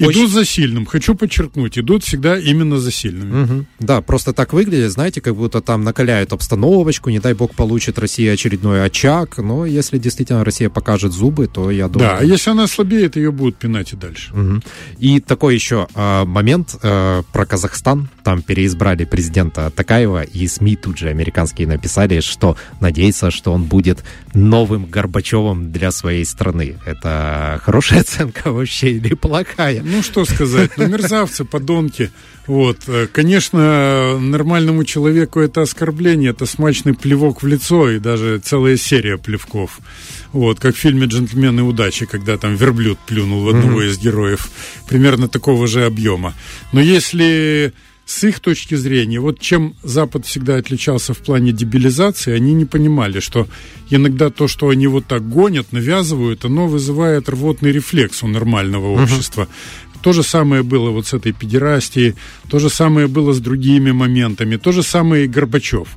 Идут 0.02 0.16
Очень... 0.16 0.28
за 0.30 0.46
сильным. 0.46 0.86
Хочу 0.86 1.16
подчеркнуть, 1.16 1.78
идут 1.78 2.04
всегда 2.04 2.38
именно 2.38 2.80
за 2.80 2.92
сильными. 2.92 3.44
Угу. 3.44 3.66
Да, 3.80 4.02
просто 4.02 4.34
так 4.34 4.54
выглядит, 4.54 4.92
знаете, 4.92 5.22
как 5.22 5.36
будто 5.36 5.62
там 5.62 5.84
накаляют 5.84 6.34
обстановочку, 6.34 7.10
не 7.10 7.20
дай 7.20 7.34
бог 7.34 7.54
получит 7.56 8.00
Россия 8.00 8.34
очередной 8.34 8.84
очаг. 8.84 9.38
Но 9.38 9.66
если 9.66 9.98
действительно 9.98 10.44
Россия 10.44 10.70
покажет 10.70 11.12
зубы, 11.12 11.48
то 11.48 11.70
я 11.70 11.88
думаю... 11.88 12.10
Да, 12.10 12.18
а 12.18 12.24
если 12.24 12.50
она 12.50 12.68
слабеет, 12.68 13.16
ее 13.16 13.32
будут 13.32 13.58
пинать 13.58 13.94
и 13.94 13.96
дальше. 13.96 14.34
Угу. 14.34 14.62
И 15.00 15.20
такой 15.20 15.54
еще 15.54 15.88
э, 15.94 16.26
момент 16.26 16.76
э, 16.82 17.24
про 17.32 17.46
Казахстан. 17.46 18.10
Там 18.24 18.42
переизбрали 18.42 19.06
президента 19.06 19.70
Такаева, 19.70 20.24
и 20.24 20.48
СМИ 20.48 20.76
тут 20.78 20.98
же 20.98 21.10
американские 21.10 21.68
написали, 21.68 22.22
что 22.22 22.58
надеется, 22.80 23.30
что 23.30 23.54
он 23.54 23.64
будет 23.64 24.04
новым 24.34 24.86
Горбачевым 24.86 25.72
для 25.72 25.92
своей 25.92 26.26
страны. 26.26 26.78
Это 26.86 27.62
хорошая 27.64 28.02
оценка 28.02 28.52
вообще 28.52 28.92
или 28.92 29.14
плохая? 29.14 29.84
Ну, 29.92 30.02
что 30.02 30.26
сказать, 30.26 30.72
ну, 30.78 30.88
мерзавцы, 30.88 31.44
подонки. 31.44 32.12
Вот, 32.48 32.78
э, 32.88 33.08
конечно, 33.12 34.18
нормальному 34.20 34.84
человеку 34.84 35.40
это 35.40 35.62
оскорбление, 35.62 36.32
это 36.32 36.46
смачный 36.46 36.94
плевок 36.94 37.44
в 37.44 37.48
лицо 37.48 37.90
и 37.92 38.00
даже 38.00 38.40
целая 38.40 38.78
серия 38.78 39.18
плевков. 39.18 39.80
Вот, 40.32 40.60
как 40.60 40.76
в 40.76 40.80
фильме 40.80 41.08
«Джентльмены 41.08 41.62
удачи», 41.64 42.06
когда 42.06 42.38
там 42.38 42.56
верблюд 42.56 43.00
плюнул 43.06 43.44
в 43.44 43.50
одного 43.50 43.84
mm-hmm. 43.84 43.90
из 43.90 44.00
героев. 44.00 44.50
Примерно 44.88 45.28
такого 45.28 45.68
же 45.68 45.86
объема. 45.86 46.34
Но 46.72 46.80
если 46.80 47.74
с 48.12 48.24
их 48.26 48.39
точки 48.41 48.76
зрения, 48.76 49.19
вот 49.19 49.39
чем 49.39 49.74
Запад 49.84 50.26
всегда 50.26 50.58
отличался 50.58 51.13
в 51.13 51.19
плане 51.19 51.54
дебилизации, 51.54 52.34
они 52.34 52.54
не 52.54 52.65
понимали, 52.65 53.21
что 53.21 53.47
иногда 53.89 54.30
то, 54.30 54.47
что 54.47 54.67
они 54.67 54.88
вот 54.88 55.06
так 55.06 55.28
гонят, 55.30 55.71
навязывают, 55.71 56.43
оно 56.43 56.67
вызывает 56.67 57.30
рвотный 57.30 57.71
рефлекс 57.71 58.24
у 58.24 58.28
нормального 58.28 59.02
общества. 59.02 59.43
Uh-huh. 59.43 60.00
То 60.02 60.13
же 60.13 60.24
самое 60.24 60.62
было 60.62 60.89
вот 60.89 61.08
с 61.08 61.13
этой 61.13 61.32
педерастией, 61.32 62.15
то 62.50 62.60
же 62.60 62.69
самое 62.69 63.08
было 63.08 63.32
с 63.32 63.39
другими 63.39 63.91
моментами, 63.91 64.58
то 64.58 64.71
же 64.74 64.84
самое 64.84 65.24
и 65.24 65.28
Горбачев. 65.28 65.88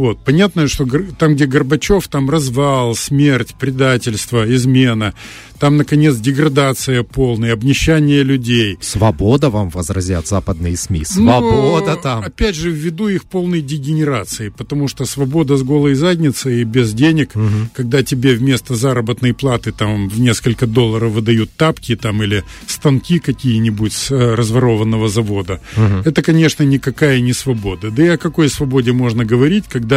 Вот. 0.00 0.24
Понятно, 0.24 0.66
что 0.66 0.86
там, 1.18 1.34
где 1.34 1.44
Горбачев, 1.44 2.08
там 2.08 2.30
развал, 2.30 2.94
смерть, 2.94 3.54
предательство, 3.58 4.50
измена. 4.50 5.12
Там, 5.58 5.76
наконец, 5.76 6.16
деградация 6.16 7.02
полная, 7.02 7.52
обнищание 7.52 8.22
людей. 8.22 8.78
Свобода 8.80 9.50
вам 9.50 9.68
возразят 9.68 10.26
западные 10.26 10.74
СМИ. 10.74 11.04
Свобода 11.04 11.96
Но, 11.96 11.96
там. 11.96 12.24
Опять 12.24 12.56
же, 12.56 12.70
ввиду 12.70 13.08
их 13.08 13.26
полной 13.26 13.60
дегенерации, 13.60 14.48
потому 14.48 14.88
что 14.88 15.04
свобода 15.04 15.58
с 15.58 15.62
голой 15.62 15.94
задницей 15.96 16.62
и 16.62 16.64
без 16.64 16.94
денег, 16.94 17.32
угу. 17.34 17.68
когда 17.74 18.02
тебе 18.02 18.32
вместо 18.32 18.74
заработной 18.74 19.34
платы 19.34 19.70
там 19.70 20.08
в 20.08 20.18
несколько 20.18 20.66
долларов 20.66 21.12
выдают 21.12 21.50
тапки 21.50 21.94
там 21.94 22.22
или 22.22 22.42
станки 22.66 23.18
какие-нибудь 23.18 23.92
с 23.92 24.10
э, 24.10 24.34
разворованного 24.34 25.10
завода, 25.10 25.60
угу. 25.76 26.08
это, 26.08 26.22
конечно, 26.22 26.62
никакая 26.62 27.20
не 27.20 27.34
свобода. 27.34 27.90
Да 27.90 28.02
и 28.02 28.08
о 28.08 28.16
какой 28.16 28.48
свободе 28.48 28.92
можно 28.92 29.26
говорить, 29.26 29.64
когда 29.68 29.89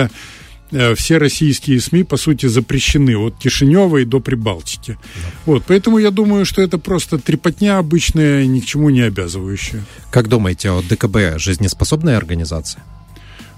Э, 0.73 0.95
все 0.95 1.19
российские 1.19 1.79
СМИ, 1.79 2.03
по 2.03 2.17
сути, 2.17 2.47
запрещены 2.47 3.15
от 3.15 3.37
Кишинева 3.37 4.03
до 4.05 4.19
Прибалтики. 4.19 4.97
Да. 5.15 5.21
Вот, 5.45 5.63
поэтому 5.67 5.99
я 5.99 6.09
думаю, 6.09 6.45
что 6.45 6.61
это 6.63 6.79
просто 6.79 7.19
трепотня 7.19 7.77
обычная, 7.77 8.47
ни 8.47 8.59
к 8.59 8.65
чему 8.65 8.89
не 8.89 9.01
обязывающая. 9.01 9.83
Как 10.09 10.27
думаете, 10.27 10.71
о 10.71 10.81
ДКБ 10.81 11.37
жизнеспособная 11.37 12.17
организация? 12.17 12.83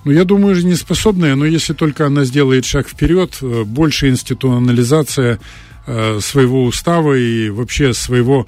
Ну, 0.04 0.12
я 0.12 0.26
думаю, 0.26 0.56
жизнеспособная, 0.56 1.36
но 1.36 1.46
если 1.46 1.74
только 1.74 2.06
она 2.06 2.26
сделает 2.26 2.66
шаг 2.66 2.90
вперед, 2.90 3.38
э, 3.42 3.64
больше 3.64 4.10
институционализация 4.10 5.40
э, 5.88 6.20
своего 6.22 6.66
устава 6.66 7.14
и 7.14 7.50
вообще 7.50 7.94
своего 7.94 8.46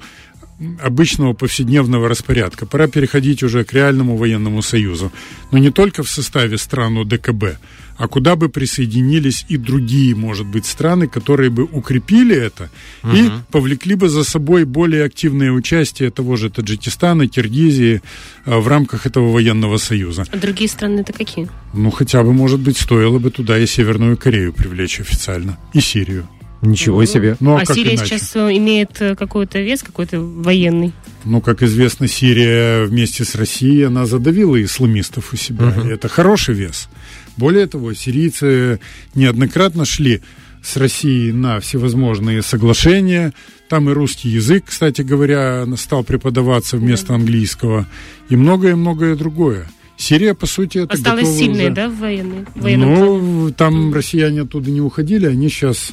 обычного 0.82 1.34
повседневного 1.34 2.08
распорядка. 2.08 2.66
Пора 2.66 2.88
переходить 2.88 3.42
уже 3.42 3.64
к 3.64 3.72
реальному 3.72 4.16
военному 4.16 4.62
союзу. 4.62 5.12
Но 5.52 5.58
не 5.58 5.70
только 5.70 6.02
в 6.02 6.10
составе 6.10 6.58
стран 6.58 7.08
ДКБ, 7.08 7.58
а 7.98 8.06
куда 8.06 8.36
бы 8.36 8.48
присоединились 8.48 9.44
и 9.48 9.56
другие, 9.56 10.14
может 10.14 10.46
быть, 10.46 10.66
страны, 10.66 11.08
которые 11.08 11.50
бы 11.50 11.64
укрепили 11.64 12.36
это 12.36 12.70
угу. 13.02 13.12
и 13.16 13.30
повлекли 13.50 13.96
бы 13.96 14.08
за 14.08 14.24
собой 14.24 14.64
более 14.64 15.04
активное 15.04 15.50
участие 15.50 16.10
того 16.10 16.36
же 16.36 16.48
Таджикистана, 16.48 17.26
Киргизии 17.26 18.00
а, 18.44 18.60
в 18.60 18.68
рамках 18.68 19.06
этого 19.06 19.32
военного 19.32 19.78
союза. 19.78 20.24
А 20.30 20.36
другие 20.36 20.68
страны 20.68 21.00
это 21.00 21.12
какие? 21.12 21.48
Ну, 21.74 21.90
хотя 21.90 22.22
бы, 22.22 22.32
может 22.32 22.60
быть, 22.60 22.78
стоило 22.78 23.18
бы 23.18 23.30
туда 23.30 23.58
и 23.58 23.66
Северную 23.66 24.16
Корею 24.16 24.52
привлечь 24.52 25.00
официально, 25.00 25.58
и 25.72 25.80
Сирию. 25.80 26.28
Ничего 26.62 27.04
себе. 27.04 27.36
Ну, 27.40 27.56
а, 27.56 27.60
а 27.60 27.66
Сирия 27.66 27.94
иначе? 27.94 28.18
сейчас 28.18 28.34
э, 28.34 28.56
имеет 28.56 29.00
э, 29.00 29.14
какой-то 29.14 29.60
вес, 29.60 29.82
какой-то 29.82 30.20
военный? 30.20 30.92
Ну, 31.24 31.40
как 31.40 31.62
известно, 31.62 32.08
Сирия 32.08 32.84
вместе 32.84 33.24
с 33.24 33.34
Россией, 33.34 33.84
она 33.84 34.06
задавила 34.06 34.60
исламистов 34.62 35.32
у 35.32 35.36
себя. 35.36 35.66
Uh-huh. 35.66 35.92
Это 35.92 36.08
хороший 36.08 36.54
вес. 36.54 36.88
Более 37.36 37.66
того, 37.66 37.94
сирийцы 37.94 38.80
неоднократно 39.14 39.84
шли 39.84 40.22
с 40.62 40.76
Россией 40.76 41.32
на 41.32 41.60
всевозможные 41.60 42.42
соглашения. 42.42 43.32
Там 43.68 43.88
и 43.88 43.92
русский 43.92 44.28
язык, 44.28 44.64
кстати 44.66 45.02
говоря, 45.02 45.64
стал 45.76 46.02
преподаваться 46.02 46.76
вместо 46.76 47.14
английского. 47.14 47.86
И 48.28 48.36
многое-многое 48.36 49.14
другое. 49.14 49.68
Сирия, 49.96 50.34
по 50.34 50.46
сути, 50.46 50.78
это 50.78 50.94
Осталась 50.94 51.36
сильной, 51.36 51.66
уже... 51.66 51.74
да, 51.74 51.88
в 51.88 51.98
военной? 51.98 52.46
Ну, 52.76 53.50
там 53.56 53.92
россияне 53.92 54.42
оттуда 54.42 54.70
не 54.70 54.80
уходили, 54.80 55.26
они 55.26 55.48
сейчас 55.48 55.92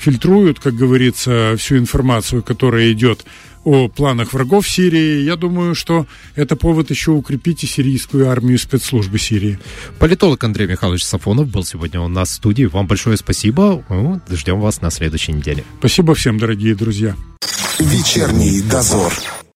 фильтруют, 0.00 0.58
как 0.58 0.74
говорится, 0.74 1.54
всю 1.58 1.76
информацию, 1.76 2.42
которая 2.42 2.90
идет 2.92 3.24
о 3.64 3.88
планах 3.88 4.32
врагов 4.32 4.66
Сирии. 4.66 5.22
Я 5.22 5.36
думаю, 5.36 5.74
что 5.74 6.06
это 6.34 6.56
повод 6.56 6.90
еще 6.90 7.10
укрепить 7.10 7.62
и 7.62 7.66
сирийскую 7.66 8.30
армию 8.30 8.58
спецслужбы 8.58 9.18
Сирии. 9.18 9.58
Политолог 9.98 10.42
Андрей 10.42 10.66
Михайлович 10.66 11.04
Сафонов 11.04 11.48
был 11.48 11.64
сегодня 11.64 12.00
у 12.00 12.08
нас 12.08 12.30
в 12.30 12.34
студии. 12.34 12.64
Вам 12.64 12.86
большое 12.86 13.18
спасибо. 13.18 13.84
Ждем 14.30 14.60
вас 14.60 14.80
на 14.80 14.90
следующей 14.90 15.32
неделе. 15.32 15.64
Спасибо 15.78 16.14
всем, 16.14 16.38
дорогие 16.38 16.74
друзья. 16.74 17.14
Вечерний 17.78 18.62
дозор. 18.62 19.12